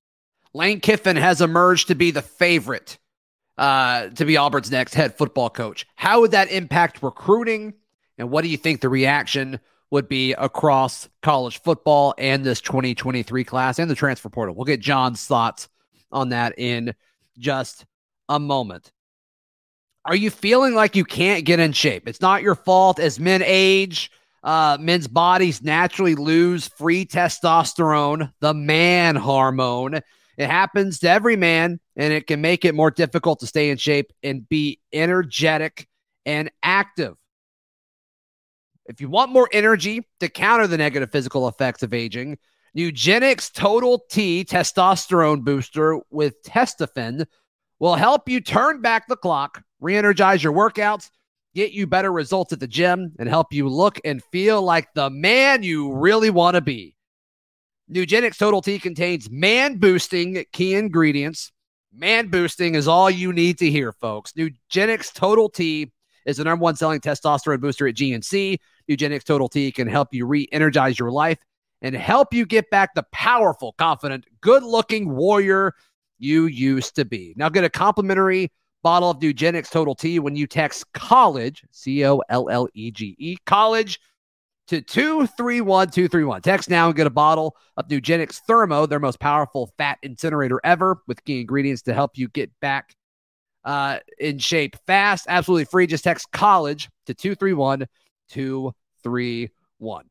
Lane 0.54 0.80
Kiffin 0.80 1.16
has 1.16 1.42
emerged 1.42 1.88
to 1.88 1.96
be 1.96 2.12
the 2.12 2.22
favorite 2.22 3.00
uh, 3.58 4.10
to 4.10 4.24
be 4.24 4.38
Auburn's 4.38 4.70
next 4.70 4.94
head 4.94 5.18
football 5.18 5.50
coach. 5.50 5.88
How 5.96 6.22
would 6.22 6.32
that 6.32 6.52
impact 6.52 7.02
recruiting? 7.02 7.74
And 8.20 8.30
what 8.30 8.44
do 8.44 8.50
you 8.50 8.58
think 8.58 8.82
the 8.82 8.90
reaction 8.90 9.60
would 9.90 10.08
be 10.08 10.34
across 10.34 11.10
college 11.24 11.60
football 11.60 12.14
and 12.20 12.46
this 12.46 12.62
2023 12.62 13.44
class 13.44 13.80
and 13.80 13.90
the 13.90 13.96
transfer 13.96 14.30
portal? 14.30 14.54
We'll 14.54 14.66
get 14.66 14.82
John's 14.82 15.26
thoughts 15.26 15.68
on 16.12 16.30
that 16.30 16.54
in 16.60 16.94
just 17.40 17.88
a 18.30 18.40
moment. 18.40 18.92
Are 20.06 20.16
you 20.16 20.32
feeling 20.32 20.74
like 20.74 20.96
you 20.96 21.06
can't 21.06 21.46
get 21.46 21.60
in 21.60 21.74
shape? 21.74 22.08
It's 22.08 22.22
not 22.22 22.42
your 22.42 22.56
fault 22.56 23.00
as 23.00 23.20
men 23.20 23.44
age. 23.46 24.10
Uh, 24.44 24.78
men's 24.80 25.08
bodies 25.08 25.62
naturally 25.62 26.16
lose 26.16 26.68
free 26.68 27.06
testosterone, 27.06 28.34
the 28.40 28.56
man 28.56 29.16
hormone. 29.16 30.02
It 30.38 30.50
happens 30.50 30.98
to 31.00 31.10
every 31.10 31.36
man, 31.36 31.80
and 31.96 32.12
it 32.12 32.26
can 32.26 32.42
make 32.42 32.66
it 32.66 32.74
more 32.74 32.90
difficult 32.90 33.40
to 33.42 33.48
stay 33.48 33.70
in 33.70 33.78
shape 33.78 34.12
and 34.24 34.50
be 34.50 34.80
energetic 34.92 35.88
and 36.26 36.50
active. 36.64 37.16
If 38.88 39.00
you 39.00 39.10
want 39.10 39.32
more 39.32 39.50
energy 39.54 40.08
to 40.20 40.30
counter 40.30 40.66
the 40.66 40.78
negative 40.78 41.12
physical 41.12 41.48
effects 41.48 41.84
of 41.84 41.94
aging, 41.94 42.40
Nugenix 42.76 43.54
Total 43.54 44.00
T 44.10 44.44
testosterone 44.46 45.44
booster 45.44 46.00
with 46.10 46.42
Testofen 46.44 47.28
will 47.82 47.96
help 47.96 48.30
you 48.30 48.40
turn 48.40 48.80
back 48.80 49.08
the 49.08 49.18
clock 49.18 49.64
re 49.82 49.98
energize 49.98 50.44
your 50.44 50.54
workouts, 50.54 51.10
get 51.56 51.72
you 51.72 51.88
better 51.88 52.12
results 52.12 52.54
at 52.54 52.60
the 52.60 52.68
gym, 52.68 53.12
and 53.20 53.28
help 53.28 53.52
you 53.52 53.68
look 53.68 54.00
and 54.06 54.24
feel 54.26 54.62
like 54.62 54.94
the 54.94 55.10
man 55.10 55.64
you 55.64 55.92
really 55.92 56.30
want 56.30 56.56
to 56.56 56.62
be. 56.62 56.96
Nugenix 57.92 58.38
Total 58.38 58.62
T 58.62 58.80
contains 58.80 59.30
man 59.30 59.78
boosting 59.78 60.46
key 60.54 60.76
ingredients. 60.76 61.52
Man 61.92 62.28
boosting 62.28 62.76
is 62.76 62.88
all 62.88 63.10
you 63.10 63.34
need 63.34 63.58
to 63.58 63.70
hear, 63.70 63.92
folks. 63.92 64.32
Nugenix 64.34 65.12
Total 65.12 65.50
T 65.50 65.92
is 66.26 66.38
the 66.38 66.44
number 66.44 66.62
one 66.62 66.76
selling 66.76 67.02
testosterone 67.02 67.60
booster 67.60 67.88
at 67.88 67.96
GNC. 67.96 68.60
Nugenix 68.88 69.24
Total 69.24 69.50
T 69.50 69.72
can 69.72 69.88
help 69.88 70.14
you 70.14 70.26
re 70.28 70.48
energize 70.52 71.00
your 71.00 71.12
life 71.12 71.40
and 71.82 71.96
help 71.96 72.32
you 72.32 72.46
get 72.46 72.70
back 72.70 72.94
the 72.94 73.04
powerful, 73.12 73.74
confident, 73.74 74.26
good 74.40 74.62
looking 74.62 75.16
warrior 75.16 75.74
you 76.22 76.46
used 76.46 76.96
to 76.96 77.04
be. 77.04 77.34
Now, 77.36 77.50
get 77.50 77.64
a 77.64 77.70
complimentary 77.70 78.52
bottle 78.84 79.10
of 79.10 79.20
Nugenix 79.20 79.70
Total 79.70 79.96
T 79.96 80.20
when 80.20 80.36
you 80.36 80.48
text 80.48 80.86
college, 80.94 81.64
C 81.72 82.06
O 82.06 82.22
L 82.30 82.48
L 82.50 82.68
E 82.74 82.92
G 82.92 83.16
E, 83.18 83.38
college 83.46 84.00
to 84.68 84.82
231231. 84.82 86.42
Text 86.42 86.70
now 86.70 86.88
and 86.88 86.96
get 86.96 87.08
a 87.08 87.12
bottle 87.12 87.58
of 87.76 87.88
Nugenix 87.88 88.40
Thermo, 88.48 88.86
their 88.86 89.00
most 89.00 89.20
powerful 89.20 89.74
fat 89.78 89.98
incinerator 90.04 90.62
ever, 90.64 91.02
with 91.08 91.24
key 91.26 91.42
ingredients 91.42 91.82
to 91.84 91.94
help 91.94 92.18
you 92.18 92.30
get 92.30 92.52
back 92.62 92.96
uh, 93.66 94.00
in 94.20 94.38
shape 94.38 94.78
fast. 94.86 95.26
Absolutely 95.28 95.66
free. 95.66 95.88
Just 95.88 96.04
text 96.04 96.32
college 96.32 96.90
to 97.08 97.14
231231. 97.14 100.11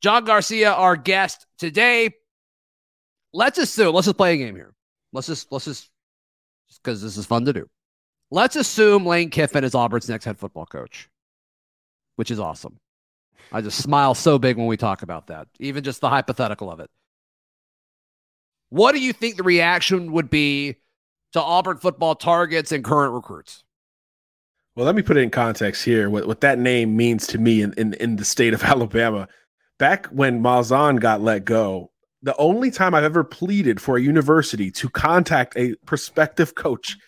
John 0.00 0.24
Garcia, 0.24 0.72
our 0.72 0.96
guest 0.96 1.46
today. 1.58 2.10
Let's 3.32 3.58
assume, 3.58 3.94
let's 3.94 4.06
just 4.06 4.16
play 4.16 4.34
a 4.34 4.36
game 4.36 4.56
here. 4.56 4.72
Let's 5.12 5.26
just, 5.26 5.52
let's 5.52 5.66
just, 5.66 5.90
because 6.82 7.02
this 7.02 7.16
is 7.16 7.26
fun 7.26 7.44
to 7.44 7.52
do. 7.52 7.68
Let's 8.30 8.56
assume 8.56 9.04
Lane 9.04 9.30
Kiffin 9.30 9.64
is 9.64 9.74
Auburn's 9.74 10.08
next 10.08 10.24
head 10.24 10.38
football 10.38 10.66
coach, 10.66 11.08
which 12.16 12.30
is 12.30 12.40
awesome. 12.40 12.78
I 13.52 13.60
just 13.60 13.82
smile 13.82 14.14
so 14.14 14.38
big 14.38 14.56
when 14.56 14.66
we 14.66 14.76
talk 14.76 15.02
about 15.02 15.26
that, 15.26 15.48
even 15.58 15.82
just 15.82 16.00
the 16.00 16.08
hypothetical 16.08 16.70
of 16.70 16.80
it. 16.80 16.88
What 18.68 18.92
do 18.92 19.00
you 19.00 19.12
think 19.12 19.36
the 19.36 19.42
reaction 19.42 20.12
would 20.12 20.30
be 20.30 20.76
to 21.32 21.42
Auburn 21.42 21.78
football 21.78 22.14
targets 22.14 22.70
and 22.70 22.84
current 22.84 23.12
recruits? 23.12 23.64
Well, 24.76 24.86
let 24.86 24.94
me 24.94 25.02
put 25.02 25.16
it 25.16 25.20
in 25.20 25.30
context 25.30 25.84
here. 25.84 26.08
What, 26.08 26.28
what 26.28 26.40
that 26.42 26.58
name 26.58 26.96
means 26.96 27.26
to 27.28 27.38
me 27.38 27.62
in, 27.62 27.72
in, 27.74 27.94
in 27.94 28.16
the 28.16 28.24
state 28.24 28.54
of 28.54 28.62
Alabama. 28.62 29.28
Back 29.80 30.08
when 30.08 30.42
Malzahn 30.42 31.00
got 31.00 31.22
let 31.22 31.46
go, 31.46 31.90
the 32.22 32.36
only 32.36 32.70
time 32.70 32.94
I've 32.94 33.02
ever 33.02 33.24
pleaded 33.24 33.80
for 33.80 33.96
a 33.96 34.00
university 34.02 34.70
to 34.72 34.90
contact 34.90 35.56
a 35.56 35.74
prospective 35.86 36.54
coach 36.54 36.98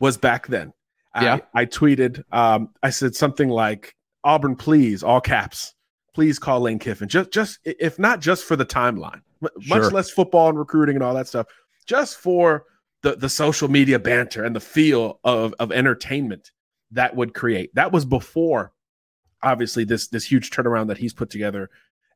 was 0.00 0.18
back 0.18 0.46
then. 0.48 0.74
Yeah. 1.18 1.38
I, 1.54 1.62
I 1.62 1.64
tweeted, 1.64 2.22
um, 2.30 2.68
I 2.82 2.90
said 2.90 3.16
something 3.16 3.48
like, 3.48 3.96
Auburn, 4.22 4.54
please, 4.54 5.02
all 5.02 5.22
caps, 5.22 5.74
please 6.14 6.38
call 6.38 6.60
Lane 6.60 6.78
Kiffin. 6.78 7.08
Just, 7.08 7.30
just 7.30 7.58
if 7.64 7.98
not 7.98 8.20
just 8.20 8.44
for 8.44 8.54
the 8.54 8.66
timeline, 8.66 9.22
much 9.40 9.54
Sure. 9.64 9.90
less 9.90 10.10
football 10.10 10.50
and 10.50 10.58
recruiting 10.58 10.96
and 10.96 11.02
all 11.02 11.14
that 11.14 11.26
stuff, 11.26 11.46
just 11.86 12.18
for 12.18 12.64
the, 13.00 13.16
the 13.16 13.30
social 13.30 13.70
media 13.70 13.98
banter 13.98 14.44
and 14.44 14.54
the 14.54 14.60
feel 14.60 15.20
of, 15.24 15.54
of 15.58 15.72
entertainment 15.72 16.50
that 16.90 17.16
would 17.16 17.32
create. 17.32 17.74
That 17.74 17.92
was 17.92 18.04
before, 18.04 18.74
obviously, 19.42 19.84
this 19.84 20.08
this 20.08 20.30
huge 20.30 20.50
turnaround 20.50 20.88
that 20.88 20.98
he's 20.98 21.14
put 21.14 21.30
together 21.30 21.70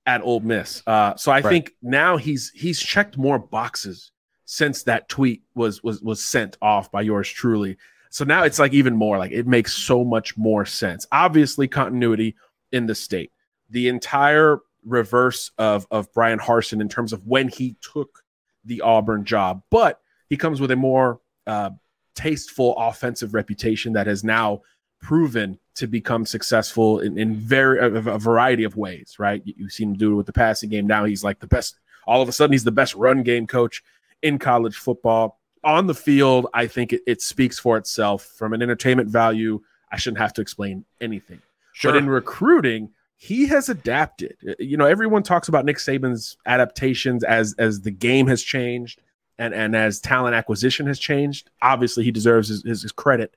at 0.07 0.23
Ole 0.23 0.41
Miss. 0.41 0.83
Uh, 0.87 1.15
so 1.17 1.33
I 1.33 1.37
Right. 1.41 1.45
think 1.51 1.73
now 1.83 2.17
he's 2.17 2.51
he's 2.55 2.81
checked 2.81 3.17
more 3.17 3.39
boxes 3.39 4.13
since 4.45 4.83
that 4.85 5.09
tweet 5.09 5.43
was 5.55 5.83
was 5.83 6.03
was 6.03 6.23
sent 6.23 6.57
off 6.61 6.91
by 6.91 7.01
yours 7.03 7.29
truly. 7.29 7.77
So 8.11 8.25
now 8.25 8.45
it's 8.45 8.59
like 8.59 8.73
even 8.73 8.95
more 8.95 9.19
like 9.19 9.33
it 9.33 9.47
makes 9.47 9.75
so 9.75 10.05
much 10.05 10.37
more 10.37 10.65
sense. 10.65 11.07
Obviously, 11.11 11.67
continuity 11.67 12.37
in 12.73 12.87
the 12.87 12.95
state, 12.95 13.33
the 13.71 13.89
entire 13.89 14.61
reverse 14.85 15.51
of 15.59 15.87
of 15.91 16.13
Bryan 16.13 16.39
Harsin 16.39 16.81
in 16.81 16.89
terms 16.89 17.13
of 17.13 17.27
when 17.27 17.49
he 17.49 17.77
took 17.81 18.23
the 18.65 18.83
Auburn 18.83 19.25
job, 19.25 19.63
but 19.71 20.01
he 20.29 20.37
comes 20.37 20.61
with 20.61 20.71
a 20.71 20.77
more 20.77 21.21
uh, 21.47 21.71
tasteful 22.15 22.75
offensive 22.79 23.35
reputation 23.35 23.93
that 23.95 24.07
has 24.07 24.23
now 24.25 24.63
proven 25.05 25.59
to 25.75 25.87
become 25.87 26.25
successful 26.25 27.01
in, 27.01 27.19
in 27.19 27.35
very 27.37 27.79
a, 27.79 27.87
a 27.87 28.19
variety 28.19 28.65
of 28.65 28.77
ways. 28.77 29.17
Right, 29.19 29.43
You- 29.45 29.55
you've 29.59 29.73
seen 29.73 29.91
him 29.91 29.97
do 29.97 30.13
it 30.13 30.17
with 30.17 30.27
the 30.27 30.33
passing 30.33 30.71
game. 30.71 30.87
Now 30.87 31.05
he's 31.05 31.23
like 31.23 31.41
the 31.41 31.47
best. 31.47 31.77
All 32.07 32.21
of 32.23 32.29
a 32.29 32.33
sudden, 32.33 32.53
he's 32.53 32.65
the 32.65 32.73
best 32.73 32.95
run 32.95 33.23
game 33.23 33.47
coach 33.47 33.83
in 34.23 34.39
college 34.39 34.77
football. 34.77 35.41
On 35.63 35.87
the 35.87 35.95
field, 35.95 36.47
I 36.53 36.67
think 36.67 36.93
it, 36.93 37.01
it 37.07 37.23
speaks 37.23 37.59
for 37.59 37.77
itself. 37.79 38.25
From 38.39 38.53
an 38.53 38.61
entertainment 38.63 39.09
value, 39.09 39.61
I 39.91 39.97
shouldn't 39.97 40.21
have 40.21 40.33
to 40.35 40.43
explain 40.43 40.85
anything. 41.01 41.41
But 41.83 41.97
in 41.97 42.09
recruiting, 42.09 42.91
he 43.17 43.47
has 43.47 43.69
adapted. 43.71 44.37
Uh, 44.47 44.53
You 44.59 44.77
know, 44.77 44.85
everyone 44.87 45.23
talks 45.23 45.49
about 45.49 45.65
Nick 45.65 45.79
Saban's 45.79 46.37
adaptations 46.47 47.25
as 47.25 47.55
as 47.59 47.81
the 47.81 47.91
game 47.91 48.27
has 48.27 48.43
changed 48.43 49.01
and 49.39 49.53
and 49.55 49.75
as 49.75 50.01
talent 50.01 50.35
acquisition 50.35 50.87
has 50.87 50.99
changed. 50.99 51.51
Obviously, 51.63 52.05
he 52.05 52.11
deserves 52.11 52.49
his, 52.49 52.63
his, 52.65 52.83
his 52.83 52.93
credit. 52.93 53.35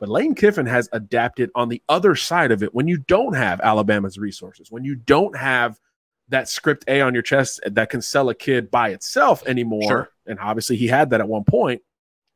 But 0.00 0.08
Lane 0.08 0.34
Kiffin 0.34 0.66
has 0.66 0.88
adapted 0.92 1.50
on 1.54 1.68
the 1.68 1.82
other 1.88 2.16
side 2.16 2.50
of 2.50 2.62
it 2.62 2.74
when 2.74 2.88
you 2.88 2.96
don't 2.96 3.36
have 3.36 3.60
Alabama's 3.60 4.18
resources, 4.18 4.72
when 4.72 4.82
you 4.82 4.96
don't 4.96 5.36
have 5.36 5.78
that 6.30 6.48
script 6.48 6.84
A 6.88 7.02
on 7.02 7.12
your 7.12 7.22
chest 7.22 7.60
that 7.66 7.90
can 7.90 8.00
sell 8.00 8.30
a 8.30 8.34
kid 8.34 8.70
by 8.70 8.90
itself 8.90 9.46
anymore. 9.46 9.82
Sure. 9.82 10.10
And 10.26 10.38
obviously, 10.40 10.76
he 10.76 10.86
had 10.86 11.10
that 11.10 11.20
at 11.20 11.28
one 11.28 11.44
point. 11.44 11.82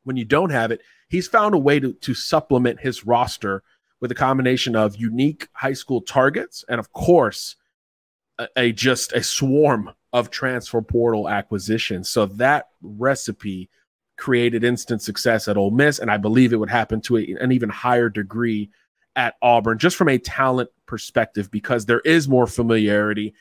When 0.02 0.16
you 0.16 0.26
don't 0.26 0.50
have 0.50 0.70
it, 0.70 0.82
he's 1.08 1.26
found 1.26 1.54
a 1.54 1.58
way 1.58 1.80
to, 1.80 1.94
to 1.94 2.12
supplement 2.12 2.80
his 2.80 3.06
roster 3.06 3.62
with 4.00 4.12
a 4.12 4.14
combination 4.14 4.76
of 4.76 4.96
unique 4.96 5.48
high 5.54 5.72
school 5.72 6.02
targets 6.02 6.64
and, 6.68 6.78
of 6.78 6.92
course, 6.92 7.56
a, 8.38 8.48
a 8.56 8.72
just 8.72 9.12
a 9.12 9.22
swarm 9.22 9.90
of 10.12 10.30
transfer 10.30 10.82
portal 10.82 11.30
acquisitions. 11.30 12.10
So 12.10 12.26
that 12.26 12.68
recipe 12.82 13.70
created 14.16 14.64
instant 14.64 15.02
success 15.02 15.48
at 15.48 15.56
Ole 15.56 15.70
Miss, 15.70 15.98
and 15.98 16.10
I 16.10 16.16
believe 16.16 16.52
it 16.52 16.56
would 16.56 16.70
happen 16.70 17.00
to 17.02 17.16
an 17.16 17.52
even 17.52 17.68
higher 17.68 18.08
degree 18.08 18.70
at 19.16 19.34
Auburn, 19.42 19.78
just 19.78 19.96
from 19.96 20.08
a 20.08 20.18
talent 20.18 20.70
perspective, 20.86 21.50
because 21.50 21.86
there 21.86 22.00
is 22.00 22.28
more 22.28 22.46
familiarity, 22.46 23.34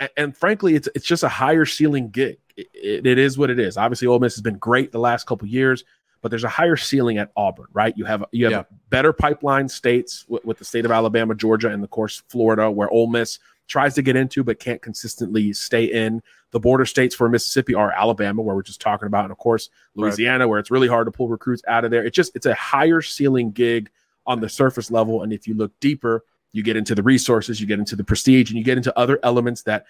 and, 0.00 0.10
and 0.16 0.36
frankly, 0.36 0.74
it's 0.74 0.88
it's 0.94 1.06
just 1.06 1.22
a 1.22 1.28
higher 1.28 1.64
ceiling 1.64 2.10
gig. 2.10 2.38
It, 2.56 2.68
it- 2.74 3.06
it 3.06 3.18
is 3.18 3.38
what 3.38 3.50
it 3.50 3.58
is. 3.58 3.76
Obviously, 3.76 4.08
Ole 4.08 4.18
Miss 4.18 4.34
has 4.34 4.42
been 4.42 4.58
great 4.58 4.92
the 4.92 4.98
last 4.98 5.26
couple 5.26 5.46
years, 5.48 5.84
but 6.20 6.30
there's 6.30 6.44
a 6.44 6.48
higher 6.48 6.76
ceiling 6.76 7.18
at 7.18 7.30
Auburn, 7.36 7.66
right? 7.72 7.96
You 7.96 8.04
have 8.04 8.24
you 8.32 8.44
have 8.46 8.52
Yeah. 8.52 8.62
better 8.90 9.12
pipeline 9.12 9.68
states 9.68 10.24
with, 10.28 10.44
with 10.44 10.58
the 10.58 10.64
state 10.64 10.84
of 10.84 10.90
Alabama, 10.90 11.34
Georgia, 11.34 11.68
and 11.70 11.82
of 11.82 11.90
course 11.90 12.22
Florida, 12.28 12.70
where 12.70 12.90
Ole 12.90 13.06
Miss 13.08 13.38
tries 13.68 13.94
to 13.94 14.02
get 14.02 14.16
into 14.16 14.42
but 14.44 14.58
can't 14.58 14.82
consistently 14.82 15.52
stay 15.52 15.84
in. 15.84 16.20
The 16.52 16.60
border 16.60 16.84
states 16.84 17.14
for 17.14 17.28
Mississippi 17.28 17.74
are 17.74 17.90
Alabama, 17.90 18.42
where 18.42 18.54
we're 18.54 18.62
just 18.62 18.80
talking 18.80 19.06
about, 19.06 19.24
and 19.24 19.32
of 19.32 19.38
course 19.38 19.70
Louisiana, 19.94 20.46
where 20.46 20.58
it's 20.58 20.70
really 20.70 20.88
hard 20.88 21.06
to 21.06 21.10
pull 21.10 21.28
recruits 21.28 21.62
out 21.66 21.84
of 21.84 21.90
there. 21.90 22.04
It 22.04 22.12
just 22.12 22.36
it's 22.36 22.46
a 22.46 22.54
higher 22.54 23.00
ceiling 23.00 23.52
gig 23.52 23.90
on 24.26 24.40
the 24.40 24.48
surface 24.48 24.90
level, 24.90 25.22
and 25.22 25.32
if 25.32 25.48
you 25.48 25.54
look 25.54 25.72
deeper, 25.80 26.24
you 26.52 26.62
get 26.62 26.76
into 26.76 26.94
the 26.94 27.02
resources, 27.02 27.60
you 27.60 27.66
get 27.66 27.78
into 27.78 27.96
the 27.96 28.04
prestige, 28.04 28.50
and 28.50 28.58
you 28.58 28.64
get 28.64 28.76
into 28.76 28.96
other 28.98 29.18
elements 29.22 29.62
that, 29.62 29.86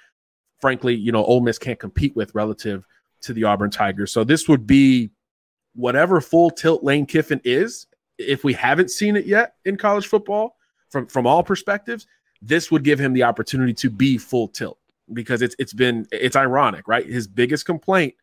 frankly, 0.61 0.95
you 0.95 1.11
know, 1.11 1.25
Ole 1.25 1.41
Miss 1.41 1.59
can't 1.59 1.79
compete 1.79 2.15
with 2.15 2.35
relative 2.35 2.87
to 3.23 3.33
the 3.33 3.45
Auburn 3.45 3.71
Tigers. 3.71 4.13
So 4.13 4.23
this 4.23 4.49
would 4.49 4.67
be 4.67 5.11
whatever 5.75 6.21
full 6.21 6.51
tilt 6.51 6.85
Lane 6.85 7.07
Kiffin 7.07 7.41
is, 7.45 7.87
if 8.19 8.45
we 8.45 8.53
haven't 8.53 8.91
seen 8.91 9.17
it 9.17 9.27
yet 9.27 9.57
in 9.65 9.77
college 9.77 10.07
football 10.07 10.57
from 10.91 11.09
from 11.09 11.27
all 11.27 11.43
perspectives, 11.43 12.07
this 12.41 12.71
would 12.71 12.85
give 12.85 13.01
him 13.01 13.13
the 13.13 13.25
opportunity 13.25 13.75
to 13.75 13.91
be 13.91 14.17
full 14.17 14.47
tilt 14.47 14.79
because 15.13 15.43
it's 15.43 15.55
it's 15.59 15.73
been 15.73 16.07
it's 16.13 16.37
ironic, 16.37 16.87
right? 16.89 17.07
His 17.07 17.27
biggest 17.27 17.65
complaint 17.67 18.15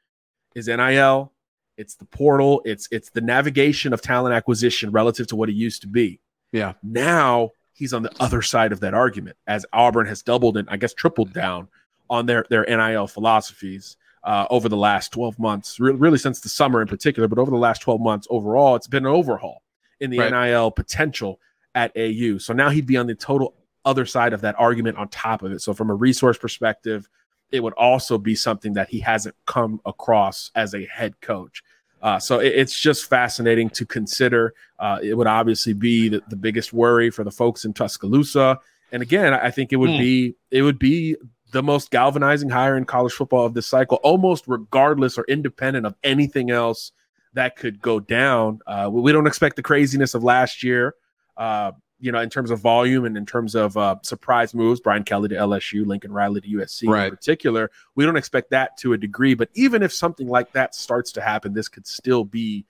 is 0.56 0.68
NIL, 0.68 1.32
it's 1.78 1.96
the 1.96 2.06
portal, 2.06 2.62
it's 2.66 2.88
it's 2.92 3.10
the 3.10 3.22
navigation 3.22 3.94
of 3.94 4.02
talent 4.02 4.34
acquisition 4.36 4.92
relative 4.92 5.28
to 5.28 5.36
what 5.36 5.50
it 5.50 5.56
used 5.56 5.82
to 5.82 5.88
be. 5.88 6.20
Yeah. 6.52 6.74
Now 6.84 7.52
he's 7.74 7.94
on 7.94 8.04
the 8.04 8.12
other 8.20 8.42
side 8.42 8.72
of 8.72 8.80
that 8.82 8.94
argument 8.94 9.38
as 9.48 9.66
Auburn 9.72 10.08
has 10.08 10.22
doubled 10.22 10.58
and 10.58 10.68
I 10.70 10.78
guess 10.78 10.94
tripled 10.94 11.34
down 11.34 11.68
on 12.10 12.26
their 12.26 12.46
their 12.50 12.66
NIL 12.66 13.08
philosophies 13.08 13.98
uh, 14.24 14.46
over 14.50 14.68
the 14.68 14.76
last 14.78 15.14
12 15.14 15.40
months, 15.40 15.80
re- 15.80 15.94
really 15.94 16.18
since 16.18 16.42
the 16.42 16.50
summer 16.50 16.82
in 16.82 16.88
particular, 16.90 17.28
but 17.30 17.40
over 17.40 17.50
the 17.52 17.58
last 17.58 17.82
12 17.82 18.02
months 18.02 18.28
overall, 18.30 18.76
it's 18.76 18.88
been 18.88 19.06
an 19.06 19.12
overhaul 19.14 19.64
in 20.02 20.10
the 20.10 20.20
Right. 20.20 20.50
NIL 20.50 20.72
potential 20.72 21.40
at 21.76 21.96
AU. 21.96 22.38
So 22.40 22.52
now 22.54 22.70
he'd 22.70 22.86
be 22.86 22.98
on 22.98 23.08
the 23.08 23.16
total 23.16 23.54
other 23.90 24.06
side 24.06 24.34
of 24.34 24.42
that 24.42 24.56
argument 24.58 24.98
on 24.98 25.08
top 25.10 25.42
of 25.44 25.52
it. 25.52 25.62
So 25.62 25.74
from 25.74 25.90
a 25.90 25.96
resource 26.08 26.38
perspective, 26.38 27.10
it 27.52 27.62
would 27.64 27.74
also 27.74 28.18
be 28.18 28.36
something 28.36 28.74
that 28.74 28.90
he 28.90 29.00
hasn't 29.00 29.36
come 29.46 29.82
across 29.86 30.52
as 30.56 30.74
a 30.76 30.86
head 30.86 31.20
coach. 31.22 31.64
Uh, 32.02 32.20
so 32.20 32.40
it- 32.40 32.54
it's 32.62 32.80
just 32.80 33.10
fascinating 33.10 33.70
to 33.72 33.86
consider. 33.86 34.54
Uh, 34.78 34.98
it 35.02 35.16
would 35.18 35.28
obviously 35.28 35.74
be 35.74 36.10
the, 36.10 36.22
the 36.30 36.36
biggest 36.36 36.72
worry 36.72 37.10
for 37.10 37.24
the 37.24 37.32
folks 37.32 37.66
in 37.66 37.74
Tuscaloosa. 37.74 38.60
And 38.92 39.02
again, 39.02 39.34
I 39.34 39.52
think 39.52 39.74
it 39.74 39.76
would 39.78 39.92
Hmm. 39.92 39.98
be 39.98 40.36
it 40.52 40.62
would 40.62 40.80
be 40.80 41.16
the 41.52 41.64
most 41.64 41.90
galvanizing 41.92 42.50
hire 42.50 42.78
in 42.78 42.86
college 42.86 43.14
football 43.14 43.46
of 43.46 43.54
this 43.56 43.68
cycle, 43.68 43.98
almost 44.04 44.46
regardless 44.48 45.18
or 45.18 45.26
independent 45.28 45.86
of 45.86 45.96
anything 46.04 46.52
else 46.52 46.92
that 47.34 47.56
could 47.56 47.82
go 47.82 48.00
down. 48.00 48.60
Uh, 48.66 48.88
we 48.92 49.02
we 49.02 49.12
don't 49.12 49.28
expect 49.28 49.56
the 49.56 49.62
craziness 49.64 50.14
of 50.16 50.24
last 50.24 50.64
year, 50.64 50.96
uh, 51.38 51.72
you 52.00 52.12
know, 52.12 52.20
in 52.20 52.30
terms 52.30 52.52
of 52.52 52.60
volume 52.60 53.06
and 53.06 53.18
in 53.18 53.26
terms 53.26 53.56
of 53.56 53.76
uh, 53.76 53.96
surprise 54.04 54.54
moves. 54.54 54.80
Brian 54.80 55.04
Kelly 55.04 55.30
to 55.30 55.36
LSU, 55.36 55.86
Lincoln 55.86 56.12
Riley 56.12 56.42
to 56.42 56.48
USC 56.48 56.88
Right. 56.88 57.06
in 57.06 57.10
particular. 57.12 57.72
We 57.96 58.06
don't 58.06 58.16
expect 58.16 58.52
that 58.52 58.78
to 58.78 58.94
a 58.94 58.98
degree, 58.98 59.34
but 59.34 59.50
even 59.54 59.84
if 59.84 59.94
something 59.94 60.28
like 60.28 60.52
that 60.54 60.76
starts 60.76 61.12
to 61.14 61.22
happen, 61.22 61.54
this 61.54 61.68
could 61.68 61.86
still 61.86 62.24
be 62.24 62.66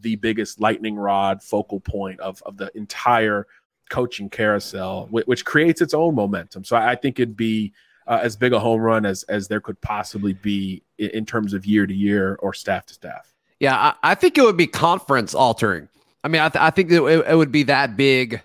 the 0.00 0.16
biggest 0.16 0.60
lightning 0.60 0.96
rod 0.96 1.42
focal 1.42 1.80
point 1.80 2.18
of, 2.20 2.42
of 2.42 2.56
the 2.56 2.76
entire 2.76 3.46
coaching 3.88 4.28
carousel, 4.28 5.06
which, 5.10 5.26
which 5.26 5.44
creates 5.44 5.80
its 5.80 5.94
own 5.94 6.14
momentum. 6.14 6.64
So 6.64 6.76
I 6.76 6.96
think 6.96 7.20
it'd 7.20 7.36
be 7.36 7.72
uh, 8.06 8.20
as 8.22 8.36
big 8.36 8.52
a 8.52 8.58
home 8.58 8.80
run 8.80 9.06
as 9.06 9.22
as 9.24 9.48
there 9.48 9.60
could 9.60 9.80
possibly 9.80 10.32
be 10.32 10.82
in, 10.98 11.10
in 11.10 11.26
terms 11.26 11.54
of 11.54 11.64
year 11.64 11.86
to 11.86 11.94
year 11.94 12.36
or 12.40 12.52
staff 12.52 12.86
to 12.86 12.94
staff. 12.94 13.32
Yeah, 13.60 13.76
I, 13.76 14.10
I, 14.10 14.14
think 14.16 14.38
it 14.38 14.42
would 14.42 14.56
be 14.56 14.66
conference 14.66 15.34
altering. 15.34 15.88
I 16.24 16.28
mean, 16.28 16.42
I, 16.42 16.48
th- 16.48 16.60
I 16.60 16.70
think 16.70 16.90
it, 16.90 17.00
it, 17.00 17.36
would 17.36 17.52
be 17.52 17.62
that 17.64 17.96
big 17.96 18.42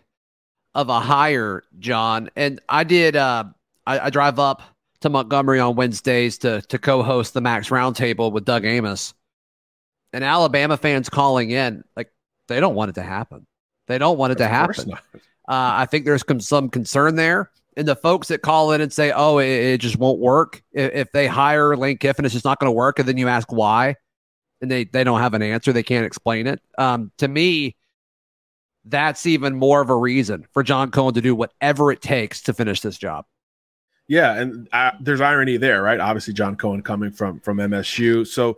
of 0.75 0.89
a 0.89 0.99
hire, 0.99 1.63
John. 1.79 2.29
And 2.35 2.59
I 2.69 2.83
did. 2.83 3.15
Uh, 3.15 3.45
I, 3.85 3.99
I 3.99 4.09
drive 4.09 4.39
up 4.39 4.61
to 5.01 5.09
Montgomery 5.09 5.59
on 5.59 5.75
Wednesdays 5.75 6.37
to 6.39 6.61
to 6.63 6.77
co-host 6.77 7.33
the 7.33 7.41
Max 7.41 7.69
Roundtable 7.69 8.31
with 8.31 8.45
Doug 8.45 8.65
Amos, 8.65 9.13
and 10.13 10.23
Alabama 10.23 10.77
fans 10.77 11.09
calling 11.09 11.51
in 11.51 11.83
like 11.95 12.11
they 12.47 12.59
don't 12.59 12.75
want 12.75 12.89
it 12.89 12.95
to 12.95 13.03
happen. 13.03 13.45
They 13.87 13.97
don't 13.97 14.17
want 14.17 14.33
it 14.33 14.37
to 14.37 14.47
happen. 14.47 14.93
Uh, 15.47 15.79
I 15.79 15.85
think 15.85 16.05
there's 16.05 16.25
some, 16.27 16.41
some 16.41 16.69
concern 16.69 17.15
there. 17.15 17.51
And 17.77 17.87
the 17.87 17.95
folks 17.95 18.27
that 18.27 18.41
call 18.41 18.73
in 18.73 18.81
and 18.81 18.91
say, 18.91 19.11
oh, 19.11 19.37
it, 19.37 19.47
it 19.47 19.77
just 19.81 19.97
won't 19.97 20.19
work. 20.19 20.61
If, 20.73 20.93
if, 20.93 21.11
they 21.11 21.27
hire 21.27 21.77
Lane 21.77 21.97
Kiffin, 21.97 22.25
it's 22.25 22.33
just 22.33 22.43
not 22.43 22.59
going 22.59 22.67
to 22.67 22.75
work. 22.75 22.99
And 22.99 23.07
then 23.07 23.17
you 23.17 23.27
ask 23.27 23.51
why, 23.51 23.95
and 24.61 24.69
they, 24.69 24.85
they 24.85 25.03
don't 25.03 25.21
have 25.21 25.33
an 25.35 25.41
answer. 25.41 25.71
They 25.71 25.83
can't 25.83 26.05
explain 26.05 26.47
it. 26.47 26.59
Um, 26.77 27.11
to 27.19 27.27
me, 27.27 27.76
that's 28.89 29.25
even 29.25 29.55
more 29.55 29.81
of 29.81 29.89
a 29.89 29.95
reason 29.95 30.47
for 30.51 30.63
John 30.63 30.91
Cohen 30.91 31.13
to 31.13 31.21
do 31.21 31.35
whatever 31.35 31.91
it 31.91 32.01
takes 32.01 32.41
to 32.43 32.53
finish 32.53 32.81
this 32.81 32.97
job. 32.97 33.25
Yeah, 34.07 34.35
and 34.35 34.69
uh, 34.71 34.91
there's 35.01 35.21
irony 35.21 35.57
there, 35.57 35.83
right? 35.83 35.99
Obviously, 35.99 36.33
John 36.33 36.55
Cohen 36.55 36.81
coming 36.81 37.11
from 37.11 37.39
from 37.41 37.57
MSU, 37.57 38.25
so 38.25 38.57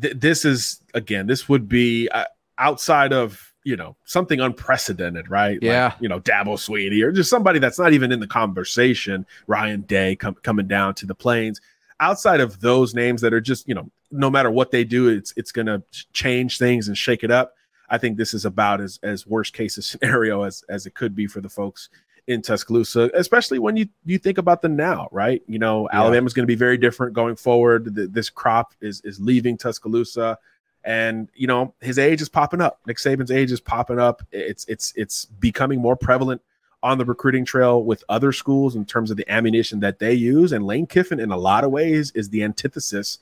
th- 0.00 0.16
this 0.16 0.44
is 0.44 0.80
again, 0.94 1.26
this 1.26 1.48
would 1.48 1.68
be 1.68 2.08
uh, 2.08 2.24
outside 2.58 3.12
of 3.12 3.52
you 3.64 3.76
know 3.76 3.96
something 4.04 4.40
unprecedented, 4.40 5.28
right? 5.30 5.58
Yeah, 5.60 5.86
like, 5.86 5.94
you 6.00 6.08
know 6.08 6.20
Dabo 6.20 6.56
Swinney 6.56 7.02
or 7.02 7.12
just 7.12 7.28
somebody 7.28 7.58
that's 7.58 7.78
not 7.78 7.92
even 7.92 8.10
in 8.10 8.20
the 8.20 8.26
conversation. 8.26 9.26
Ryan 9.46 9.82
Day 9.82 10.16
com- 10.16 10.36
coming 10.36 10.66
down 10.66 10.94
to 10.94 11.06
the 11.06 11.14
plains. 11.14 11.60
Outside 12.00 12.40
of 12.40 12.60
those 12.60 12.94
names 12.94 13.20
that 13.20 13.34
are 13.34 13.40
just 13.40 13.68
you 13.68 13.74
know 13.74 13.90
no 14.10 14.30
matter 14.30 14.50
what 14.50 14.70
they 14.70 14.84
do, 14.84 15.08
it's 15.08 15.34
it's 15.36 15.52
going 15.52 15.66
to 15.66 15.82
change 16.12 16.58
things 16.58 16.88
and 16.88 16.96
shake 16.96 17.22
it 17.22 17.30
up. 17.30 17.55
I 17.88 17.98
think 17.98 18.16
this 18.16 18.34
is 18.34 18.44
about 18.44 18.80
as 18.80 18.98
as 19.02 19.26
worst 19.26 19.52
case 19.52 19.74
scenario 19.84 20.42
as 20.42 20.64
as 20.68 20.86
it 20.86 20.94
could 20.94 21.14
be 21.14 21.26
for 21.26 21.40
the 21.40 21.48
folks 21.48 21.88
in 22.26 22.42
Tuscaloosa, 22.42 23.10
especially 23.14 23.58
when 23.58 23.76
you 23.76 23.88
you 24.04 24.18
think 24.18 24.38
about 24.38 24.62
the 24.62 24.68
now, 24.68 25.08
right? 25.12 25.42
You 25.46 25.58
know, 25.58 25.88
yeah. 25.92 26.00
Alabama's 26.00 26.32
going 26.32 26.44
to 26.44 26.50
be 26.50 26.56
very 26.56 26.76
different 26.76 27.12
going 27.12 27.36
forward. 27.36 27.94
The, 27.94 28.06
this 28.06 28.30
crop 28.30 28.74
is 28.80 29.00
is 29.02 29.20
leaving 29.20 29.56
Tuscaloosa, 29.56 30.38
and 30.84 31.28
you 31.34 31.46
know 31.46 31.74
his 31.80 31.98
age 31.98 32.20
is 32.20 32.28
popping 32.28 32.60
up. 32.60 32.80
Nick 32.86 32.98
Saban's 32.98 33.30
age 33.30 33.52
is 33.52 33.60
popping 33.60 33.98
up. 33.98 34.22
It's 34.32 34.64
it's 34.66 34.92
it's 34.96 35.24
becoming 35.24 35.80
more 35.80 35.96
prevalent 35.96 36.42
on 36.82 36.98
the 36.98 37.04
recruiting 37.04 37.44
trail 37.44 37.82
with 37.82 38.04
other 38.08 38.32
schools 38.32 38.76
in 38.76 38.84
terms 38.84 39.10
of 39.10 39.16
the 39.16 39.28
ammunition 39.32 39.80
that 39.80 39.98
they 39.98 40.12
use. 40.12 40.52
And 40.52 40.66
Lane 40.66 40.86
Kiffin, 40.86 41.18
in 41.18 41.32
a 41.32 41.36
lot 41.36 41.64
of 41.64 41.70
ways, 41.70 42.12
is 42.12 42.28
the 42.28 42.44
antithesis 42.44 43.18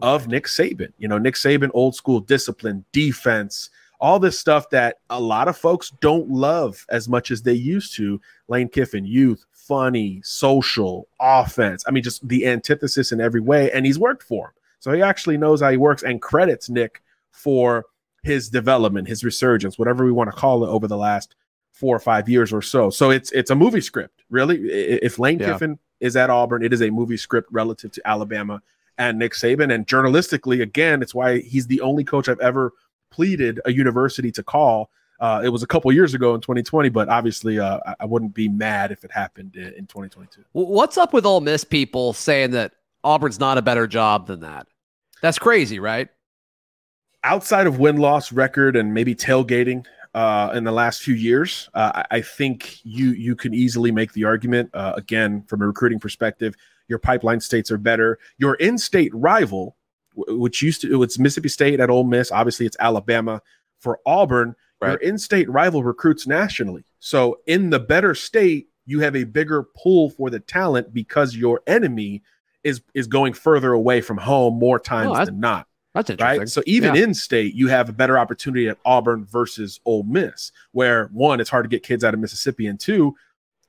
of 0.00 0.28
Nick 0.28 0.44
Saban. 0.44 0.92
You 0.98 1.08
know, 1.08 1.18
Nick 1.18 1.34
Saban, 1.34 1.70
old 1.72 1.94
school 1.94 2.20
discipline, 2.20 2.84
defense 2.92 3.70
all 4.00 4.18
this 4.18 4.38
stuff 4.38 4.70
that 4.70 4.96
a 5.10 5.20
lot 5.20 5.48
of 5.48 5.56
folks 5.56 5.90
don't 6.00 6.28
love 6.30 6.84
as 6.88 7.08
much 7.08 7.30
as 7.30 7.42
they 7.42 7.52
used 7.52 7.94
to. 7.96 8.20
Lane 8.48 8.68
Kiffin, 8.68 9.04
youth, 9.04 9.44
funny, 9.52 10.20
social, 10.24 11.06
offense. 11.20 11.84
I 11.86 11.90
mean, 11.90 12.02
just 12.02 12.26
the 12.26 12.46
antithesis 12.46 13.12
in 13.12 13.20
every 13.20 13.40
way. 13.40 13.70
And 13.72 13.84
he's 13.84 13.98
worked 13.98 14.22
for 14.22 14.46
him. 14.46 14.52
So 14.80 14.92
he 14.92 15.02
actually 15.02 15.36
knows 15.36 15.60
how 15.60 15.70
he 15.70 15.76
works 15.76 16.02
and 16.02 16.22
credits 16.22 16.70
Nick 16.70 17.02
for 17.30 17.84
his 18.22 18.48
development, 18.48 19.06
his 19.08 19.22
resurgence, 19.22 19.78
whatever 19.78 20.04
we 20.04 20.12
want 20.12 20.30
to 20.30 20.36
call 20.36 20.64
it 20.64 20.68
over 20.68 20.88
the 20.88 20.96
last 20.96 21.36
four 21.72 21.94
or 21.94 22.00
five 22.00 22.28
years 22.28 22.52
or 22.52 22.62
so. 22.62 22.90
So 22.90 23.10
it's 23.10 23.30
it's 23.32 23.50
a 23.50 23.54
movie 23.54 23.80
script, 23.80 24.22
really. 24.30 24.58
If 24.68 25.18
Lane 25.18 25.38
yeah. 25.38 25.52
Kiffin 25.52 25.78
is 26.00 26.16
at 26.16 26.30
Auburn, 26.30 26.62
it 26.62 26.72
is 26.72 26.82
a 26.82 26.90
movie 26.90 27.16
script 27.16 27.48
relative 27.52 27.92
to 27.92 28.02
Alabama 28.06 28.62
and 28.98 29.18
Nick 29.18 29.32
Saban. 29.32 29.72
And 29.72 29.86
journalistically, 29.86 30.62
again, 30.62 31.02
it's 31.02 31.14
why 31.14 31.40
he's 31.40 31.66
the 31.66 31.80
only 31.80 32.04
coach 32.04 32.28
I've 32.28 32.40
ever 32.40 32.72
pleaded 33.10 33.60
a 33.64 33.72
university 33.72 34.32
to 34.32 34.42
call. 34.42 34.90
Uh, 35.20 35.42
it 35.44 35.50
was 35.50 35.62
a 35.62 35.66
couple 35.66 35.92
years 35.92 36.14
ago 36.14 36.34
in 36.34 36.40
2020, 36.40 36.88
but 36.88 37.08
obviously, 37.08 37.58
uh, 37.58 37.78
I 37.98 38.06
wouldn't 38.06 38.32
be 38.32 38.48
mad 38.48 38.90
if 38.90 39.04
it 39.04 39.12
happened 39.12 39.54
in, 39.54 39.74
in 39.74 39.86
2022. 39.86 40.44
What's 40.52 40.96
up 40.96 41.12
with 41.12 41.26
Ole 41.26 41.42
Miss 41.42 41.62
people 41.62 42.14
saying 42.14 42.52
that 42.52 42.72
Auburn's 43.04 43.38
not 43.38 43.58
a 43.58 43.62
better 43.62 43.86
job 43.86 44.26
than 44.26 44.40
that? 44.40 44.66
That's 45.20 45.38
crazy, 45.38 45.78
right? 45.78 46.08
Outside 47.22 47.66
of 47.66 47.78
win 47.78 47.98
loss 47.98 48.32
record 48.32 48.76
and 48.76 48.94
maybe 48.94 49.14
tailgating 49.14 49.84
uh, 50.14 50.52
in 50.54 50.64
the 50.64 50.72
last 50.72 51.02
few 51.02 51.14
years, 51.14 51.68
uh, 51.74 52.02
I 52.10 52.22
think 52.22 52.78
you 52.82 53.10
you 53.10 53.36
can 53.36 53.54
easily 53.54 53.92
make 53.92 54.12
the 54.12 54.24
argument. 54.24 54.70
Uh, 54.72 54.94
again, 54.96 55.42
from 55.42 55.60
a 55.62 55.66
recruiting 55.66 56.00
perspective, 56.00 56.54
your 56.88 56.98
pipeline 56.98 57.40
states 57.40 57.70
are 57.70 57.78
better. 57.78 58.18
Your 58.38 58.54
in-state 58.54 59.14
rival 59.14 59.76
which 60.28 60.62
used 60.62 60.82
to 60.82 61.02
it's 61.02 61.18
Mississippi 61.18 61.48
State 61.48 61.80
at 61.80 61.90
Ole 61.90 62.04
Miss. 62.04 62.30
Obviously, 62.30 62.66
it's 62.66 62.76
Alabama 62.80 63.40
for 63.78 64.00
Auburn. 64.06 64.54
Right. 64.80 64.92
Your 64.92 65.00
in-state 65.00 65.50
rival 65.50 65.84
recruits 65.84 66.26
nationally. 66.26 66.84
So 67.00 67.40
in 67.46 67.68
the 67.68 67.78
better 67.78 68.14
state, 68.14 68.68
you 68.86 69.00
have 69.00 69.14
a 69.14 69.24
bigger 69.24 69.64
pool 69.76 70.08
for 70.08 70.30
the 70.30 70.40
talent 70.40 70.94
because 70.94 71.36
your 71.36 71.60
enemy 71.66 72.22
is 72.64 72.80
is 72.94 73.06
going 73.06 73.34
further 73.34 73.72
away 73.72 74.00
from 74.00 74.16
home 74.16 74.58
more 74.58 74.78
times 74.78 75.18
oh, 75.18 75.24
than 75.24 75.40
not. 75.40 75.66
That's 75.94 76.08
interesting. 76.08 76.38
Right. 76.40 76.48
So 76.48 76.62
even 76.66 76.94
yeah. 76.94 77.02
in 77.02 77.14
state, 77.14 77.54
you 77.54 77.68
have 77.68 77.88
a 77.88 77.92
better 77.92 78.18
opportunity 78.18 78.68
at 78.68 78.78
Auburn 78.84 79.24
versus 79.24 79.80
Ole 79.84 80.04
Miss, 80.04 80.52
where 80.72 81.06
one, 81.12 81.40
it's 81.40 81.50
hard 81.50 81.64
to 81.64 81.68
get 81.68 81.82
kids 81.82 82.04
out 82.04 82.14
of 82.14 82.20
Mississippi, 82.20 82.66
and 82.66 82.78
two, 82.78 83.14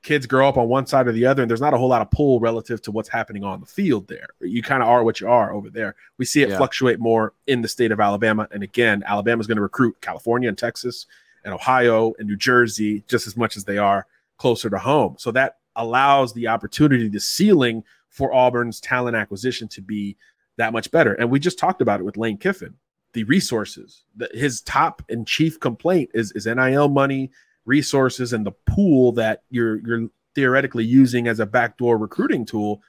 kids 0.02 0.26
grow 0.26 0.48
up 0.48 0.56
on 0.56 0.68
one 0.68 0.86
side 0.86 1.06
or 1.06 1.12
the 1.12 1.26
other, 1.26 1.42
and 1.42 1.50
there's 1.50 1.60
not 1.60 1.74
a 1.74 1.78
whole 1.78 1.88
lot 1.88 2.02
of 2.02 2.10
pull 2.10 2.40
relative 2.40 2.82
to 2.82 2.90
what's 2.90 3.08
happening 3.08 3.44
on 3.44 3.60
the 3.60 3.66
field 3.66 4.08
there. 4.08 4.26
You 4.40 4.62
kind 4.62 4.82
of 4.82 4.88
are 4.88 5.04
what 5.04 5.20
you 5.20 5.28
are 5.28 5.52
over 5.52 5.70
there. 5.70 5.94
We 6.18 6.24
see 6.24 6.42
it 6.42 6.48
yeah. 6.48 6.56
fluctuate 6.56 6.98
more 6.98 7.34
in 7.46 7.62
the 7.62 7.68
state 7.68 7.92
of 7.92 8.00
Alabama. 8.00 8.48
And 8.50 8.62
again, 8.62 9.04
Alabama's 9.06 9.46
going 9.46 9.56
to 9.56 9.62
recruit 9.62 10.00
California 10.00 10.48
and 10.48 10.58
Texas 10.58 11.06
and 11.44 11.54
Ohio 11.54 12.14
and 12.18 12.28
New 12.28 12.36
Jersey 12.36 13.04
just 13.08 13.26
as 13.26 13.36
much 13.36 13.56
as 13.56 13.64
they 13.64 13.78
are 13.78 14.06
closer 14.38 14.68
to 14.70 14.78
home. 14.78 15.14
So 15.18 15.30
that 15.32 15.58
allows 15.76 16.32
the 16.32 16.48
opportunity, 16.48 17.08
the 17.08 17.20
ceiling 17.20 17.84
for 18.08 18.34
Auburn's 18.34 18.80
talent 18.80 19.16
acquisition 19.16 19.68
to 19.68 19.80
be 19.80 20.16
that 20.56 20.72
much 20.72 20.90
better. 20.90 21.14
And 21.14 21.30
we 21.30 21.38
just 21.38 21.58
talked 21.58 21.80
about 21.80 22.00
it 22.00 22.04
with 22.04 22.16
Lane 22.16 22.38
Kiffin. 22.38 22.74
The 23.12 23.24
resources, 23.24 24.04
the, 24.16 24.28
his 24.32 24.62
top 24.62 25.02
and 25.08 25.26
chief 25.26 25.60
complaint 25.60 26.10
is, 26.14 26.32
is 26.32 26.46
NIL 26.46 26.88
money 26.88 27.30
resources 27.64 28.32
and 28.32 28.46
the 28.46 28.52
pool 28.66 29.12
that 29.12 29.42
you're 29.50 29.76
you're 29.86 30.08
theoretically 30.34 30.84
using 30.84 31.28
as 31.28 31.40
a 31.40 31.46
backdoor 31.46 31.98
recruiting 31.98 32.44
tool 32.44 32.82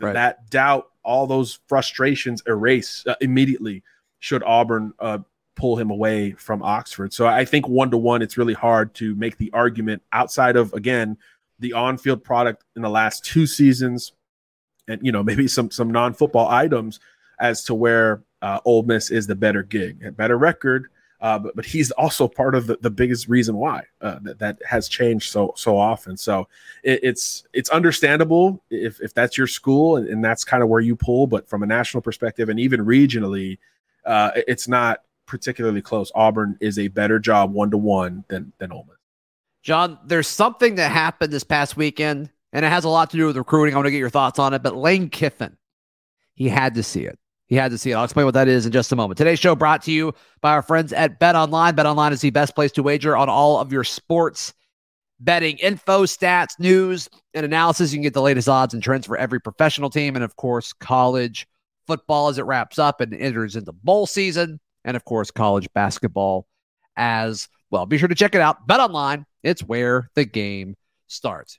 right. 0.00 0.14
that 0.14 0.48
doubt 0.50 0.90
all 1.02 1.26
those 1.26 1.60
frustrations 1.68 2.42
erase 2.46 3.04
uh, 3.06 3.14
immediately 3.20 3.82
should 4.18 4.42
auburn 4.44 4.92
uh, 4.98 5.18
pull 5.54 5.76
him 5.76 5.90
away 5.90 6.32
from 6.32 6.62
oxford 6.62 7.12
so 7.12 7.26
i 7.26 7.44
think 7.44 7.68
one 7.68 7.90
to 7.90 7.96
one 7.96 8.22
it's 8.22 8.36
really 8.36 8.54
hard 8.54 8.94
to 8.94 9.14
make 9.14 9.36
the 9.38 9.50
argument 9.52 10.02
outside 10.12 10.56
of 10.56 10.72
again 10.72 11.16
the 11.58 11.72
on-field 11.72 12.22
product 12.24 12.64
in 12.74 12.82
the 12.82 12.90
last 12.90 13.24
two 13.24 13.46
seasons 13.46 14.12
and 14.88 15.00
you 15.04 15.12
know 15.12 15.22
maybe 15.22 15.46
some 15.46 15.70
some 15.70 15.90
non-football 15.90 16.48
items 16.48 16.98
as 17.40 17.62
to 17.64 17.74
where 17.74 18.22
uh, 18.42 18.60
Ole 18.64 18.82
Miss 18.82 19.10
is 19.10 19.26
the 19.26 19.34
better 19.34 19.62
gig, 19.62 20.04
a 20.04 20.12
better 20.12 20.38
record, 20.38 20.88
uh, 21.20 21.38
but, 21.38 21.56
but 21.56 21.64
he's 21.64 21.90
also 21.92 22.28
part 22.28 22.54
of 22.54 22.66
the, 22.66 22.76
the 22.80 22.90
biggest 22.90 23.28
reason 23.28 23.56
why 23.56 23.84
uh, 24.00 24.18
that, 24.22 24.38
that 24.38 24.58
has 24.68 24.88
changed 24.88 25.30
so 25.30 25.52
so 25.56 25.78
often. 25.78 26.16
So 26.16 26.48
it, 26.82 27.00
it's 27.02 27.44
it's 27.52 27.70
understandable 27.70 28.62
if, 28.70 29.00
if 29.00 29.14
that's 29.14 29.38
your 29.38 29.46
school 29.46 29.96
and, 29.96 30.08
and 30.08 30.24
that's 30.24 30.44
kind 30.44 30.62
of 30.62 30.68
where 30.68 30.80
you 30.80 30.96
pull. 30.96 31.26
But 31.26 31.48
from 31.48 31.62
a 31.62 31.66
national 31.66 32.02
perspective 32.02 32.48
and 32.48 32.60
even 32.60 32.84
regionally, 32.84 33.58
uh, 34.04 34.32
it's 34.46 34.68
not 34.68 35.02
particularly 35.26 35.82
close. 35.82 36.12
Auburn 36.14 36.56
is 36.60 36.78
a 36.78 36.88
better 36.88 37.18
job 37.18 37.52
one 37.52 37.70
to 37.70 37.78
one 37.78 38.24
than 38.28 38.52
than 38.58 38.72
Ole 38.72 38.84
Miss. 38.88 38.96
John, 39.62 39.98
there's 40.04 40.28
something 40.28 40.76
that 40.76 40.92
happened 40.92 41.32
this 41.32 41.42
past 41.44 41.76
weekend, 41.76 42.30
and 42.52 42.64
it 42.64 42.68
has 42.68 42.84
a 42.84 42.88
lot 42.88 43.10
to 43.10 43.16
do 43.16 43.26
with 43.26 43.36
recruiting. 43.36 43.74
I 43.74 43.78
want 43.78 43.86
to 43.86 43.90
get 43.90 43.98
your 43.98 44.10
thoughts 44.10 44.38
on 44.38 44.54
it. 44.54 44.62
But 44.62 44.76
Lane 44.76 45.08
Kiffin, 45.08 45.56
he 46.34 46.48
had 46.48 46.74
to 46.76 46.84
see 46.84 47.04
it. 47.04 47.18
He 47.46 47.54
had 47.54 47.70
to 47.70 47.78
see 47.78 47.92
it. 47.92 47.94
I'll 47.94 48.04
explain 48.04 48.26
what 48.26 48.34
that 48.34 48.48
is 48.48 48.66
in 48.66 48.72
just 48.72 48.90
a 48.92 48.96
moment. 48.96 49.18
Today's 49.18 49.38
show 49.38 49.54
brought 49.54 49.82
to 49.82 49.92
you 49.92 50.14
by 50.40 50.52
our 50.52 50.62
friends 50.62 50.92
at 50.92 51.18
Bet 51.18 51.36
Online. 51.36 51.74
Bet 51.74 51.86
Online 51.86 52.12
is 52.12 52.20
the 52.20 52.30
best 52.30 52.54
place 52.54 52.72
to 52.72 52.82
wager 52.82 53.16
on 53.16 53.28
all 53.28 53.60
of 53.60 53.72
your 53.72 53.84
sports 53.84 54.52
betting 55.20 55.56
info, 55.58 56.04
stats, 56.04 56.58
news, 56.58 57.08
and 57.34 57.46
analysis. 57.46 57.92
You 57.92 57.98
can 57.98 58.02
get 58.02 58.14
the 58.14 58.22
latest 58.22 58.48
odds 58.48 58.74
and 58.74 58.82
trends 58.82 59.06
for 59.06 59.16
every 59.16 59.40
professional 59.40 59.90
team, 59.90 60.14
and 60.14 60.24
of 60.24 60.36
course, 60.36 60.72
college 60.72 61.46
football 61.86 62.28
as 62.28 62.38
it 62.38 62.42
wraps 62.42 62.78
up 62.78 63.00
and 63.00 63.14
enters 63.14 63.56
into 63.56 63.72
bowl 63.72 64.06
season, 64.06 64.60
and 64.84 64.96
of 64.96 65.04
course, 65.04 65.30
college 65.30 65.68
basketball 65.72 66.46
as 66.96 67.48
well. 67.70 67.86
Be 67.86 67.98
sure 67.98 68.08
to 68.08 68.14
check 68.14 68.34
it 68.34 68.40
out. 68.40 68.66
Bet 68.66 68.80
Online. 68.80 69.24
It's 69.42 69.62
where 69.62 70.10
the 70.16 70.24
game 70.24 70.74
starts. 71.06 71.58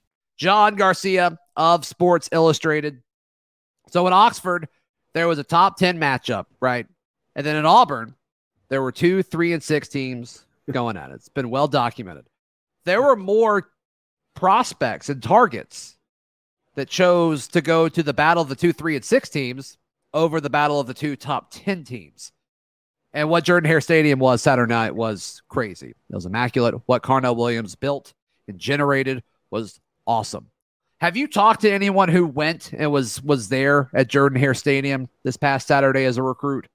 John 0.41 0.73
Garcia 0.73 1.37
of 1.55 1.85
Sports 1.85 2.27
Illustrated. 2.31 3.03
So 3.91 4.07
in 4.07 4.13
Oxford, 4.13 4.69
there 5.13 5.27
was 5.27 5.37
a 5.37 5.43
top 5.43 5.77
10 5.77 5.99
matchup, 5.99 6.45
right? 6.59 6.87
And 7.35 7.45
then 7.45 7.57
in 7.57 7.67
Auburn, 7.67 8.15
there 8.67 8.81
were 8.81 8.91
two, 8.91 9.21
three, 9.21 9.53
and 9.53 9.61
six 9.61 9.87
teams 9.87 10.43
going 10.71 10.97
at 10.97 11.11
it. 11.11 11.13
It's 11.13 11.29
been 11.29 11.51
well 11.51 11.67
documented. 11.67 12.25
There 12.85 13.03
were 13.03 13.15
more 13.15 13.69
prospects 14.33 15.09
and 15.09 15.21
targets 15.21 15.95
that 16.73 16.89
chose 16.89 17.47
to 17.49 17.61
go 17.61 17.87
to 17.87 18.01
the 18.01 18.11
battle 18.11 18.41
of 18.41 18.49
the 18.49 18.55
two, 18.55 18.73
three, 18.73 18.95
and 18.95 19.05
six 19.05 19.29
teams 19.29 19.77
over 20.11 20.41
the 20.41 20.49
battle 20.49 20.79
of 20.79 20.87
the 20.87 20.95
two 20.95 21.15
top 21.15 21.51
10 21.51 21.83
teams. 21.83 22.31
And 23.13 23.29
what 23.29 23.43
Jordan 23.43 23.69
Hare 23.69 23.79
Stadium 23.79 24.17
was 24.17 24.41
Saturday 24.41 24.73
night 24.73 24.95
was 24.95 25.43
crazy. 25.49 25.89
It 25.89 26.15
was 26.15 26.25
immaculate. 26.25 26.81
What 26.87 27.03
Carnell 27.03 27.37
Williams 27.37 27.75
built 27.75 28.15
and 28.47 28.57
generated 28.57 29.21
was 29.51 29.79
awesome. 30.11 30.47
Have 30.99 31.15
you 31.17 31.27
talked 31.27 31.61
to 31.61 31.71
anyone 31.71 32.09
who 32.09 32.27
went 32.27 32.73
and 32.73 32.91
was 32.91 33.23
was 33.23 33.49
there 33.49 33.89
at 33.93 34.07
Jordan 34.07 34.37
Hare 34.39 34.53
Stadium 34.53 35.09
this 35.23 35.37
past 35.37 35.67
Saturday 35.67 36.03
as 36.03 36.17
a 36.17 36.23
recruit? 36.23 36.67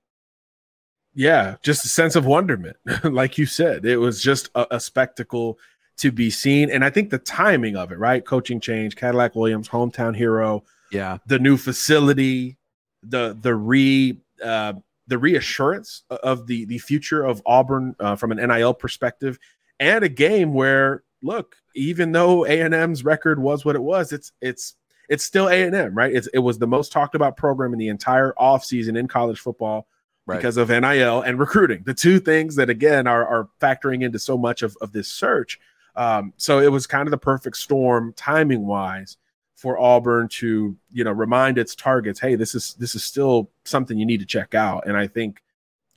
Yeah, 1.14 1.56
just 1.62 1.84
a 1.84 1.88
sense 1.88 2.16
of 2.16 2.26
wonderment. 2.26 2.76
like 3.04 3.38
you 3.38 3.46
said, 3.46 3.84
it 3.84 3.98
was 3.98 4.22
just 4.22 4.50
a, 4.54 4.66
a, 4.72 4.80
spectacle 4.80 5.58
to 5.98 6.10
be 6.10 6.28
seen. 6.28 6.70
And 6.70 6.84
I 6.84 6.90
think 6.90 7.08
the 7.08 7.18
timing 7.18 7.76
of 7.76 7.90
it, 7.90 7.98
right? 7.98 8.24
Coaching 8.24 8.60
change, 8.60 8.96
Cadillac 8.96 9.34
Williams, 9.34 9.68
hometown 9.68 10.14
hero. 10.14 10.64
Yeah. 10.92 11.18
The 11.26 11.38
new 11.38 11.56
facility, 11.56 12.58
the 13.02 13.36
the 13.40 13.54
re 13.54 14.18
uh, 14.42 14.74
the 15.06 15.18
reassurance 15.18 16.02
of 16.10 16.46
the 16.46 16.64
the 16.64 16.78
future 16.78 17.22
of 17.22 17.42
Auburn 17.46 17.94
uh, 18.00 18.16
from 18.16 18.32
an 18.32 18.38
NIL 18.38 18.74
perspective, 18.74 19.38
and 19.78 20.04
a 20.04 20.08
game 20.08 20.52
where 20.52 21.04
look, 21.22 21.56
even 21.76 22.12
though 22.12 22.46
A 22.46 22.60
and 22.60 22.74
M's 22.74 23.04
record 23.04 23.38
was 23.38 23.64
what 23.64 23.76
it 23.76 23.82
was, 23.82 24.12
it's 24.12 24.32
it's 24.40 24.74
it's 25.08 25.24
still 25.24 25.48
A 25.48 25.62
and 25.62 25.74
M, 25.74 25.94
right? 25.94 26.12
It's, 26.12 26.26
it 26.28 26.40
was 26.40 26.58
the 26.58 26.66
most 26.66 26.90
talked 26.90 27.14
about 27.14 27.36
program 27.36 27.72
in 27.72 27.78
the 27.78 27.88
entire 27.88 28.34
offseason 28.38 28.98
in 28.98 29.06
college 29.06 29.38
football 29.38 29.86
right. 30.26 30.36
because 30.36 30.56
of 30.56 30.68
NIL 30.68 31.22
and 31.22 31.38
recruiting, 31.38 31.82
the 31.84 31.94
two 31.94 32.18
things 32.18 32.56
that 32.56 32.68
again 32.68 33.06
are 33.06 33.26
are 33.26 33.48
factoring 33.60 34.02
into 34.02 34.18
so 34.18 34.36
much 34.36 34.62
of 34.62 34.76
of 34.80 34.92
this 34.92 35.08
search. 35.08 35.58
Um, 35.94 36.34
so 36.36 36.58
it 36.58 36.70
was 36.70 36.86
kind 36.86 37.06
of 37.06 37.10
the 37.10 37.18
perfect 37.18 37.56
storm 37.56 38.12
timing 38.16 38.66
wise 38.66 39.16
for 39.54 39.78
Auburn 39.78 40.28
to 40.28 40.76
you 40.92 41.04
know 41.04 41.12
remind 41.12 41.58
its 41.58 41.74
targets, 41.74 42.20
hey, 42.20 42.34
this 42.34 42.54
is 42.54 42.74
this 42.74 42.94
is 42.94 43.04
still 43.04 43.50
something 43.64 43.98
you 43.98 44.06
need 44.06 44.20
to 44.20 44.26
check 44.26 44.54
out. 44.54 44.86
And 44.86 44.96
I 44.96 45.06
think 45.06 45.42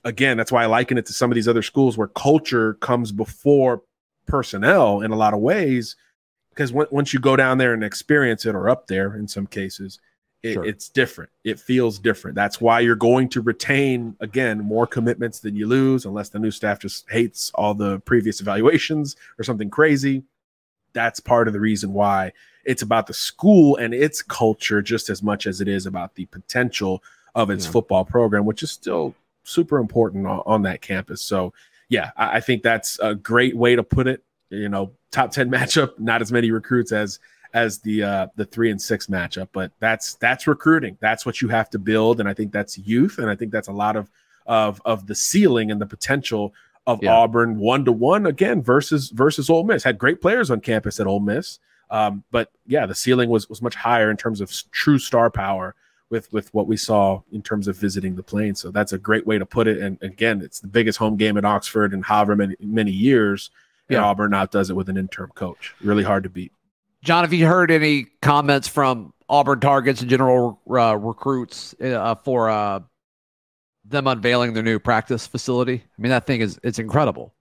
again, 0.04 0.36
that's 0.36 0.50
why 0.52 0.62
I 0.62 0.66
liken 0.66 0.96
it 0.96 1.06
to 1.06 1.12
some 1.12 1.30
of 1.30 1.34
these 1.34 1.48
other 1.48 1.62
schools 1.62 1.98
where 1.98 2.08
culture 2.08 2.74
comes 2.74 3.12
before 3.12 3.82
personnel 4.30 5.00
in 5.00 5.10
a 5.10 5.16
lot 5.16 5.34
of 5.34 5.40
ways 5.40 5.96
because 6.50 6.70
w- 6.70 6.88
once 6.90 7.12
you 7.12 7.20
go 7.20 7.36
down 7.36 7.58
there 7.58 7.74
and 7.74 7.82
experience 7.82 8.46
it 8.46 8.54
or 8.54 8.68
up 8.68 8.86
there 8.86 9.16
in 9.16 9.26
some 9.26 9.46
cases 9.46 9.98
it, 10.42 10.54
sure. 10.54 10.64
it's 10.64 10.88
different 10.88 11.30
it 11.44 11.58
feels 11.58 11.98
different 11.98 12.34
that's 12.34 12.60
why 12.60 12.80
you're 12.80 12.96
going 12.96 13.28
to 13.28 13.40
retain 13.40 14.16
again 14.20 14.58
more 14.60 14.86
commitments 14.86 15.40
than 15.40 15.54
you 15.54 15.66
lose 15.66 16.06
unless 16.06 16.30
the 16.30 16.38
new 16.38 16.50
staff 16.50 16.78
just 16.78 17.08
hates 17.10 17.50
all 17.54 17.74
the 17.74 17.98
previous 18.00 18.40
evaluations 18.40 19.16
or 19.38 19.44
something 19.44 19.68
crazy 19.68 20.22
that's 20.92 21.20
part 21.20 21.46
of 21.46 21.52
the 21.52 21.60
reason 21.60 21.92
why 21.92 22.32
it's 22.64 22.82
about 22.82 23.06
the 23.06 23.12
school 23.12 23.76
and 23.76 23.92
its 23.92 24.22
culture 24.22 24.80
just 24.80 25.10
as 25.10 25.22
much 25.22 25.46
as 25.46 25.60
it 25.60 25.68
is 25.68 25.86
about 25.86 26.14
the 26.14 26.26
potential 26.26 27.02
of 27.34 27.50
its 27.50 27.66
yeah. 27.66 27.72
football 27.72 28.04
program 28.04 28.46
which 28.46 28.62
is 28.62 28.70
still 28.70 29.14
super 29.44 29.78
important 29.78 30.26
on, 30.26 30.42
on 30.46 30.62
that 30.62 30.80
campus 30.80 31.20
so 31.20 31.52
yeah, 31.90 32.12
I, 32.16 32.36
I 32.36 32.40
think 32.40 32.62
that's 32.62 32.98
a 33.00 33.14
great 33.14 33.54
way 33.54 33.76
to 33.76 33.82
put 33.82 34.06
it. 34.06 34.24
You 34.48 34.70
know, 34.70 34.92
top 35.10 35.30
10 35.32 35.50
matchup, 35.50 35.98
not 35.98 36.22
as 36.22 36.32
many 36.32 36.50
recruits 36.50 36.92
as 36.92 37.18
as 37.52 37.80
the 37.80 38.00
uh 38.00 38.26
the 38.36 38.44
three 38.44 38.70
and 38.70 38.80
six 38.80 39.08
matchup, 39.08 39.48
but 39.52 39.72
that's 39.80 40.14
that's 40.14 40.46
recruiting. 40.46 40.96
That's 41.00 41.26
what 41.26 41.42
you 41.42 41.48
have 41.48 41.68
to 41.70 41.78
build. 41.78 42.20
And 42.20 42.28
I 42.28 42.32
think 42.32 42.52
that's 42.52 42.78
youth, 42.78 43.18
and 43.18 43.28
I 43.28 43.34
think 43.34 43.52
that's 43.52 43.68
a 43.68 43.72
lot 43.72 43.96
of 43.96 44.08
of 44.46 44.80
of 44.84 45.06
the 45.06 45.14
ceiling 45.14 45.70
and 45.70 45.80
the 45.80 45.86
potential 45.86 46.54
of 46.86 47.02
yeah. 47.02 47.12
Auburn 47.12 47.58
one 47.58 47.84
to 47.84 47.92
one 47.92 48.26
again 48.26 48.62
versus 48.62 49.10
versus 49.10 49.50
Ole 49.50 49.64
Miss. 49.64 49.82
Had 49.82 49.98
great 49.98 50.20
players 50.20 50.50
on 50.50 50.60
campus 50.60 51.00
at 51.00 51.06
Ole 51.06 51.20
Miss. 51.20 51.58
Um, 51.90 52.22
but 52.30 52.52
yeah, 52.66 52.86
the 52.86 52.94
ceiling 52.94 53.28
was 53.30 53.48
was 53.48 53.60
much 53.60 53.74
higher 53.74 54.10
in 54.10 54.16
terms 54.16 54.40
of 54.40 54.52
true 54.70 54.98
star 54.98 55.28
power 55.28 55.74
with 56.10 56.30
with 56.32 56.52
what 56.52 56.66
we 56.66 56.76
saw 56.76 57.22
in 57.32 57.40
terms 57.40 57.68
of 57.68 57.76
visiting 57.76 58.16
the 58.16 58.22
plane. 58.22 58.54
So 58.54 58.70
that's 58.70 58.92
a 58.92 58.98
great 58.98 59.26
way 59.26 59.38
to 59.38 59.46
put 59.46 59.66
it. 59.68 59.78
And 59.78 59.96
again, 60.02 60.42
it's 60.42 60.60
the 60.60 60.66
biggest 60.66 60.98
home 60.98 61.16
game 61.16 61.38
at 61.38 61.44
Oxford 61.44 61.94
in 61.94 62.02
however 62.02 62.36
many 62.36 62.56
many 62.60 62.90
years. 62.90 63.50
And 63.88 63.96
yeah. 63.96 64.04
Auburn 64.04 64.32
now 64.32 64.46
does 64.46 64.70
it 64.70 64.76
with 64.76 64.88
an 64.88 64.96
interim 64.96 65.30
coach. 65.34 65.74
Really 65.80 66.04
hard 66.04 66.24
to 66.24 66.28
beat. 66.28 66.52
John, 67.02 67.24
have 67.24 67.32
you 67.32 67.46
heard 67.46 67.70
any 67.70 68.06
comments 68.20 68.68
from 68.68 69.14
Auburn 69.28 69.60
targets 69.60 70.00
and 70.00 70.10
general 70.10 70.60
uh, 70.70 70.96
recruits 70.96 71.74
uh, 71.80 72.14
for 72.16 72.50
uh, 72.50 72.80
them 73.84 74.06
unveiling 74.06 74.52
their 74.52 74.62
new 74.62 74.78
practice 74.78 75.26
facility? 75.26 75.82
I 75.98 76.02
mean, 76.02 76.10
that 76.10 76.26
thing 76.26 76.40
is 76.40 76.60
it's 76.62 76.78
incredible. 76.78 77.32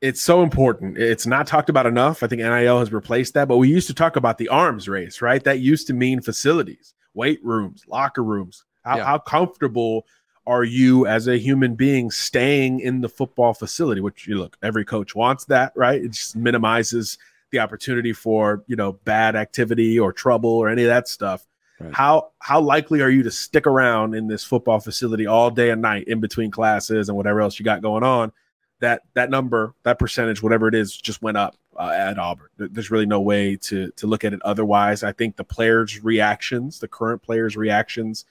It's 0.00 0.20
so 0.20 0.42
important. 0.42 0.98
It's 0.98 1.26
not 1.26 1.46
talked 1.46 1.70
about 1.70 1.86
enough. 1.86 2.22
I 2.22 2.26
think 2.26 2.42
NIL 2.42 2.78
has 2.78 2.92
replaced 2.92 3.32
that, 3.34 3.48
but 3.48 3.56
we 3.56 3.70
used 3.70 3.86
to 3.86 3.94
talk 3.94 4.16
about 4.16 4.36
the 4.36 4.48
arms 4.48 4.86
race, 4.86 5.22
right? 5.22 5.42
That 5.42 5.60
used 5.60 5.86
to 5.86 5.94
mean 5.94 6.20
facilities 6.20 6.92
weight 7.14 7.42
rooms, 7.44 7.84
locker 7.88 8.22
rooms. 8.22 8.64
How, 8.84 8.96
yeah. 8.96 9.04
how 9.04 9.18
comfortable 9.18 10.06
are 10.46 10.64
you 10.64 11.06
as 11.06 11.26
a 11.26 11.38
human 11.38 11.74
being 11.74 12.10
staying 12.10 12.80
in 12.80 13.00
the 13.00 13.08
football 13.08 13.54
facility? 13.54 14.00
Which 14.00 14.26
you 14.26 14.36
look, 14.36 14.56
every 14.62 14.84
coach 14.84 15.14
wants 15.14 15.46
that, 15.46 15.72
right? 15.74 16.02
It 16.02 16.10
just 16.10 16.36
minimizes 16.36 17.18
the 17.50 17.60
opportunity 17.60 18.12
for 18.12 18.64
you 18.66 18.76
know 18.76 18.92
bad 18.92 19.36
activity 19.36 19.98
or 19.98 20.12
trouble 20.12 20.50
or 20.50 20.68
any 20.68 20.82
of 20.82 20.88
that 20.88 21.08
stuff. 21.08 21.46
Right. 21.80 21.94
How 21.94 22.30
how 22.40 22.60
likely 22.60 23.00
are 23.00 23.10
you 23.10 23.22
to 23.22 23.30
stick 23.30 23.66
around 23.66 24.14
in 24.14 24.28
this 24.28 24.44
football 24.44 24.80
facility 24.80 25.26
all 25.26 25.50
day 25.50 25.70
and 25.70 25.80
night 25.80 26.08
in 26.08 26.20
between 26.20 26.50
classes 26.50 27.08
and 27.08 27.16
whatever 27.16 27.40
else 27.40 27.58
you 27.58 27.64
got 27.64 27.80
going 27.80 28.02
on? 28.02 28.32
That 28.80 29.02
that 29.14 29.30
number, 29.30 29.74
that 29.84 29.98
percentage, 29.98 30.42
whatever 30.42 30.68
it 30.68 30.74
is, 30.74 30.94
just 30.94 31.22
went 31.22 31.36
up 31.36 31.56
uh, 31.78 31.90
at 31.90 32.18
Auburn. 32.18 32.48
There's 32.56 32.90
really 32.90 33.06
no 33.06 33.20
way 33.20 33.56
to 33.56 33.90
to 33.92 34.06
look 34.06 34.24
at 34.24 34.32
it 34.32 34.40
otherwise. 34.42 35.02
I 35.02 35.12
think 35.12 35.36
the 35.36 35.44
players' 35.44 36.02
reactions, 36.02 36.78
the 36.78 36.88
current 36.88 37.22
players' 37.22 37.56
reactions, 37.56 38.24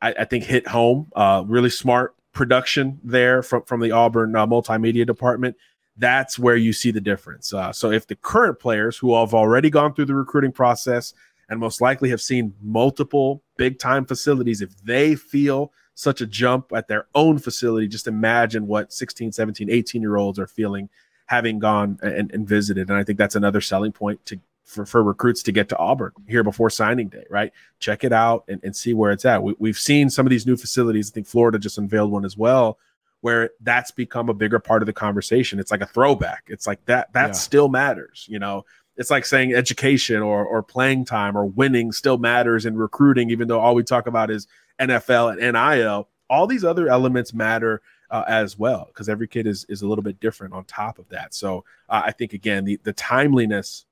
I, 0.00 0.12
I 0.20 0.24
think 0.24 0.44
hit 0.44 0.66
home. 0.68 1.10
Uh, 1.14 1.44
really 1.46 1.70
smart 1.70 2.14
production 2.32 3.00
there 3.04 3.42
from 3.42 3.62
from 3.64 3.80
the 3.80 3.92
Auburn 3.92 4.34
uh, 4.36 4.46
multimedia 4.46 5.06
department. 5.06 5.56
That's 5.96 6.38
where 6.38 6.56
you 6.56 6.72
see 6.72 6.90
the 6.90 7.00
difference. 7.00 7.52
Uh, 7.52 7.72
so 7.72 7.90
if 7.90 8.06
the 8.06 8.16
current 8.16 8.58
players 8.58 8.96
who 8.96 9.14
have 9.14 9.34
already 9.34 9.68
gone 9.70 9.94
through 9.94 10.06
the 10.06 10.14
recruiting 10.14 10.52
process 10.52 11.12
and 11.48 11.60
most 11.60 11.82
likely 11.82 12.08
have 12.08 12.22
seen 12.22 12.54
multiple 12.62 13.42
big 13.58 13.78
time 13.78 14.06
facilities, 14.06 14.62
if 14.62 14.76
they 14.82 15.14
feel 15.14 15.72
such 15.94 16.20
a 16.20 16.26
jump 16.26 16.72
at 16.74 16.88
their 16.88 17.06
own 17.14 17.38
facility, 17.38 17.86
just 17.86 18.06
imagine 18.06 18.66
what 18.66 18.92
16, 18.92 19.32
17, 19.32 19.70
18 19.70 20.00
year 20.00 20.16
olds 20.16 20.38
are 20.38 20.46
feeling 20.46 20.88
having 21.32 21.58
gone 21.58 21.98
and, 22.02 22.30
and 22.30 22.46
visited. 22.46 22.90
And 22.90 22.98
I 22.98 23.04
think 23.04 23.16
that's 23.16 23.36
another 23.36 23.62
selling 23.62 23.90
point 23.90 24.22
to 24.26 24.38
for, 24.66 24.84
for 24.84 25.02
recruits 25.02 25.42
to 25.44 25.50
get 25.50 25.66
to 25.70 25.78
Auburn 25.78 26.12
here 26.28 26.44
before 26.44 26.68
signing 26.68 27.08
day, 27.08 27.24
right? 27.30 27.52
Check 27.78 28.04
it 28.04 28.12
out 28.12 28.44
and, 28.48 28.62
and 28.62 28.76
see 28.76 28.92
where 28.92 29.12
it's 29.12 29.24
at. 29.24 29.42
We, 29.42 29.54
we've 29.58 29.78
seen 29.78 30.10
some 30.10 30.26
of 30.26 30.30
these 30.30 30.46
new 30.46 30.58
facilities. 30.58 31.10
I 31.10 31.12
think 31.14 31.26
Florida 31.26 31.58
just 31.58 31.78
unveiled 31.78 32.10
one 32.12 32.26
as 32.26 32.36
well, 32.36 32.78
where 33.22 33.48
that's 33.62 33.90
become 33.90 34.28
a 34.28 34.34
bigger 34.34 34.58
part 34.58 34.82
of 34.82 34.86
the 34.86 34.92
conversation. 34.92 35.58
It's 35.58 35.70
like 35.70 35.80
a 35.80 35.86
throwback. 35.86 36.44
It's 36.48 36.66
like 36.66 36.84
that 36.84 37.10
that 37.14 37.28
yeah. 37.28 37.32
still 37.32 37.70
matters, 37.70 38.26
you 38.28 38.38
know. 38.38 38.66
It's 38.98 39.10
like 39.10 39.24
saying 39.24 39.54
education 39.54 40.20
or 40.20 40.44
or 40.44 40.62
playing 40.62 41.06
time 41.06 41.34
or 41.34 41.46
winning 41.46 41.92
still 41.92 42.18
matters 42.18 42.66
in 42.66 42.76
recruiting, 42.76 43.30
even 43.30 43.48
though 43.48 43.60
all 43.60 43.74
we 43.74 43.84
talk 43.84 44.06
about 44.06 44.30
is 44.30 44.46
NFL 44.78 45.32
and 45.32 45.54
NIL. 45.54 46.08
All 46.28 46.46
these 46.46 46.62
other 46.62 46.88
elements 46.88 47.32
matter 47.32 47.80
uh, 48.12 48.24
as 48.28 48.58
well 48.58 48.84
because 48.88 49.08
every 49.08 49.26
kid 49.26 49.46
is 49.46 49.64
is 49.68 49.82
a 49.82 49.86
little 49.88 50.04
bit 50.04 50.20
different 50.20 50.54
on 50.54 50.64
top 50.64 50.98
of 50.98 51.08
that. 51.08 51.34
So 51.34 51.64
uh, 51.88 52.02
I 52.04 52.12
think 52.12 52.34
again 52.34 52.64
the 52.64 52.78
the 52.84 52.92
timeliness 52.92 53.86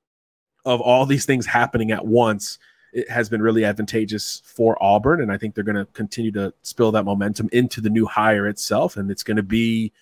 of 0.65 0.81
all 0.81 1.07
these 1.07 1.25
things 1.25 1.47
happening 1.47 1.91
at 1.91 2.07
once 2.07 2.59
it 2.93 3.09
has 3.09 3.29
been 3.29 3.41
really 3.41 3.65
advantageous 3.65 4.43
for 4.45 4.77
Auburn, 4.83 5.21
and 5.21 5.31
I 5.31 5.39
think 5.39 5.55
they're 5.55 5.65
going 5.65 5.77
to 5.77 5.87
continue 5.93 6.33
to 6.33 6.53
spill 6.63 6.91
that 6.93 7.05
momentum 7.05 7.49
into 7.53 7.81
the 7.81 7.91
new 7.91 8.05
hire 8.05 8.49
itself, 8.49 8.97
and 8.97 9.11
it's 9.11 9.23
going 9.23 9.37
to 9.37 9.45
be 9.45 9.93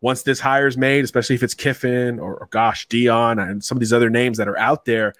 once 0.00 0.22
this 0.22 0.40
hire 0.40 0.66
is 0.66 0.78
made, 0.78 1.04
especially 1.04 1.34
if 1.34 1.42
it's 1.42 1.54
Kiffin 1.54 2.18
or, 2.18 2.36
or 2.36 2.48
gosh 2.50 2.88
Deion 2.88 3.46
and 3.46 3.62
some 3.62 3.76
of 3.76 3.80
these 3.80 3.92
other 3.92 4.08
names 4.08 4.38
that 4.38 4.48
are 4.48 4.58
out 4.58 4.86
there. 4.86 5.12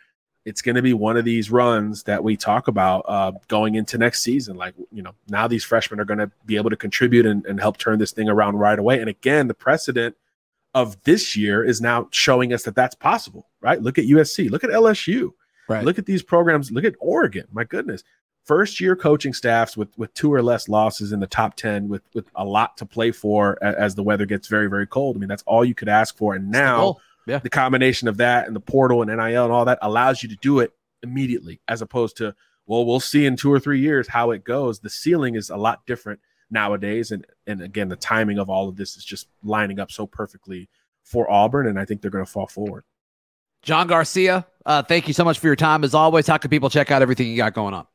It's 0.44 0.62
going 0.62 0.76
to 0.76 0.82
be 0.82 0.94
one 0.94 1.16
of 1.16 1.24
these 1.24 1.50
runs 1.50 2.02
that 2.04 2.24
we 2.24 2.36
talk 2.36 2.68
about 2.68 3.04
uh, 3.06 3.32
going 3.48 3.74
into 3.74 3.98
next 3.98 4.22
season. 4.22 4.56
Like, 4.56 4.74
you 4.90 5.02
know, 5.02 5.12
now 5.28 5.46
these 5.46 5.64
freshmen 5.64 6.00
are 6.00 6.04
going 6.04 6.18
to 6.18 6.30
be 6.46 6.56
able 6.56 6.70
to 6.70 6.76
contribute 6.76 7.26
and, 7.26 7.44
and 7.46 7.60
help 7.60 7.76
turn 7.76 7.98
this 7.98 8.12
thing 8.12 8.28
around 8.28 8.56
right 8.56 8.78
away. 8.78 9.00
And 9.00 9.08
again, 9.08 9.48
the 9.48 9.54
precedent 9.54 10.16
of 10.74 11.02
this 11.02 11.36
year 11.36 11.64
is 11.64 11.80
now 11.80 12.08
showing 12.10 12.52
us 12.52 12.62
that 12.62 12.74
that's 12.74 12.94
possible, 12.94 13.48
right? 13.60 13.82
Look 13.82 13.98
at 13.98 14.06
USC, 14.06 14.50
look 14.50 14.64
at 14.64 14.70
LSU, 14.70 15.32
right? 15.68 15.84
Look 15.84 15.98
at 15.98 16.06
these 16.06 16.22
programs, 16.22 16.70
look 16.70 16.84
at 16.84 16.94
Oregon. 17.00 17.46
My 17.52 17.64
goodness, 17.64 18.04
first 18.44 18.80
year 18.80 18.96
coaching 18.96 19.32
staffs 19.34 19.76
with 19.76 19.88
with 19.98 20.14
two 20.14 20.32
or 20.32 20.42
less 20.42 20.68
losses 20.68 21.12
in 21.12 21.20
the 21.20 21.26
top 21.26 21.54
10 21.56 21.88
with 21.88 22.02
with 22.14 22.26
a 22.36 22.44
lot 22.44 22.76
to 22.78 22.86
play 22.86 23.10
for 23.10 23.62
as 23.62 23.94
the 23.94 24.02
weather 24.02 24.26
gets 24.26 24.48
very 24.48 24.68
very 24.68 24.86
cold. 24.86 25.16
I 25.16 25.18
mean, 25.18 25.28
that's 25.28 25.42
all 25.44 25.64
you 25.64 25.74
could 25.74 25.88
ask 25.88 26.16
for. 26.16 26.34
And 26.34 26.50
now 26.50 26.96
yeah. 27.30 27.38
the 27.38 27.50
combination 27.50 28.08
of 28.08 28.16
that 28.18 28.46
and 28.46 28.56
the 28.56 28.60
portal 28.60 29.02
and 29.02 29.10
NIL 29.10 29.44
and 29.44 29.52
all 29.52 29.64
that 29.64 29.78
allows 29.82 30.22
you 30.22 30.28
to 30.28 30.36
do 30.36 30.60
it 30.60 30.72
immediately 31.02 31.60
as 31.68 31.82
opposed 31.82 32.16
to 32.18 32.34
well, 32.66 32.84
we'll 32.84 33.00
see 33.00 33.26
in 33.26 33.36
2 33.36 33.52
or 33.52 33.58
3 33.58 33.80
years 33.80 34.06
how 34.06 34.30
it 34.30 34.44
goes. 34.44 34.78
The 34.78 34.90
ceiling 34.90 35.34
is 35.34 35.50
a 35.50 35.56
lot 35.56 35.84
different 35.86 36.20
nowadays 36.50 37.10
and 37.12 37.26
and 37.46 37.62
again 37.62 37.88
the 37.88 37.96
timing 37.96 38.38
of 38.38 38.50
all 38.50 38.68
of 38.68 38.76
this 38.76 38.96
is 38.96 39.04
just 39.04 39.28
lining 39.44 39.78
up 39.78 39.90
so 39.90 40.04
perfectly 40.04 40.68
for 41.04 41.30
Auburn 41.30 41.68
and 41.68 41.78
I 41.78 41.84
think 41.84 42.02
they're 42.02 42.10
going 42.10 42.24
to 42.24 42.30
fall 42.30 42.48
forward. 42.48 42.84
John 43.62 43.86
Garcia, 43.86 44.46
uh, 44.66 44.82
thank 44.82 45.06
you 45.06 45.14
so 45.14 45.24
much 45.24 45.38
for 45.38 45.46
your 45.46 45.56
time. 45.56 45.84
As 45.84 45.94
always, 45.94 46.26
how 46.26 46.38
can 46.38 46.50
people 46.50 46.70
check 46.70 46.90
out 46.90 47.02
everything 47.02 47.28
you 47.28 47.36
got 47.36 47.54
going 47.54 47.74
on? 47.74 47.86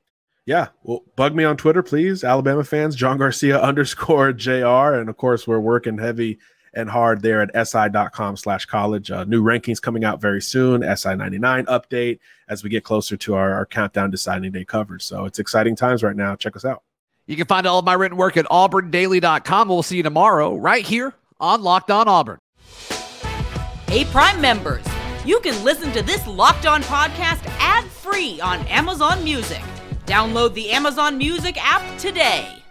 Yeah, 0.46 0.68
well, 0.84 1.04
bug 1.16 1.34
me 1.34 1.44
on 1.44 1.58
Twitter, 1.58 1.82
please. 1.82 2.24
Alabama 2.24 2.64
fans, 2.64 2.96
John 2.96 3.18
Garcia 3.18 3.60
underscore 3.62 4.32
JR. 4.32 4.94
And 4.94 5.10
of 5.10 5.18
course, 5.18 5.48
we're 5.48 5.60
working 5.60 5.98
heavy 5.98 6.38
and 6.76 6.90
hard 6.90 7.22
there 7.22 7.42
at 7.42 7.68
si.com 7.68 8.38
slash 8.38 8.66
college. 8.66 9.10
Uh, 9.10 9.24
new 9.24 9.42
rankings 9.42 9.82
coming 9.82 10.04
out 10.04 10.22
very 10.22 10.42
soon, 10.42 10.84
SI 10.96 11.16
99 11.16 11.66
update 11.66 12.20
as 12.48 12.64
we 12.64 12.70
get 12.70 12.84
closer 12.84 13.18
to 13.18 13.36
our, 13.36 13.54
our 13.54 13.66
countdown 13.66 14.12
deciding 14.12 14.52
day 14.52 14.66
coverage. 14.66 15.04
So 15.04 15.26
it's 15.26 15.40
exciting 15.40 15.76
times 15.76 16.04
right 16.04 16.16
now. 16.16 16.36
Check 16.36 16.56
us 16.56 16.66
out. 16.66 16.84
You 17.28 17.36
can 17.36 17.48
find 17.48 17.66
all 17.66 17.80
of 17.80 17.86
my 17.86 17.94
written 17.94 18.18
work 18.18 18.38
at 18.38 18.46
auburndaily.com. 18.46 19.68
We'll 19.68 19.84
see 19.84 19.98
you 19.98 20.04
tomorrow 20.04 20.56
right 20.56 20.86
here 20.86 21.14
on 21.40 21.64
Locked 21.64 21.90
On 21.90 22.08
Auburn. 22.08 22.38
Hey, 23.88 24.06
Prime 24.06 24.40
members, 24.42 24.86
you 25.26 25.40
can 25.40 25.64
listen 25.64 25.92
to 25.94 26.04
this 26.04 26.26
Locked 26.28 26.66
On 26.66 26.84
podcast 26.84 27.44
ad 27.60 27.86
free 27.86 28.40
on 28.42 28.60
Amazon 28.68 29.24
Music. 29.24 29.62
Download 30.06 30.54
the 30.54 30.70
Amazon 30.70 31.18
Music 31.18 31.58
app 31.60 31.98
today. 31.98 32.62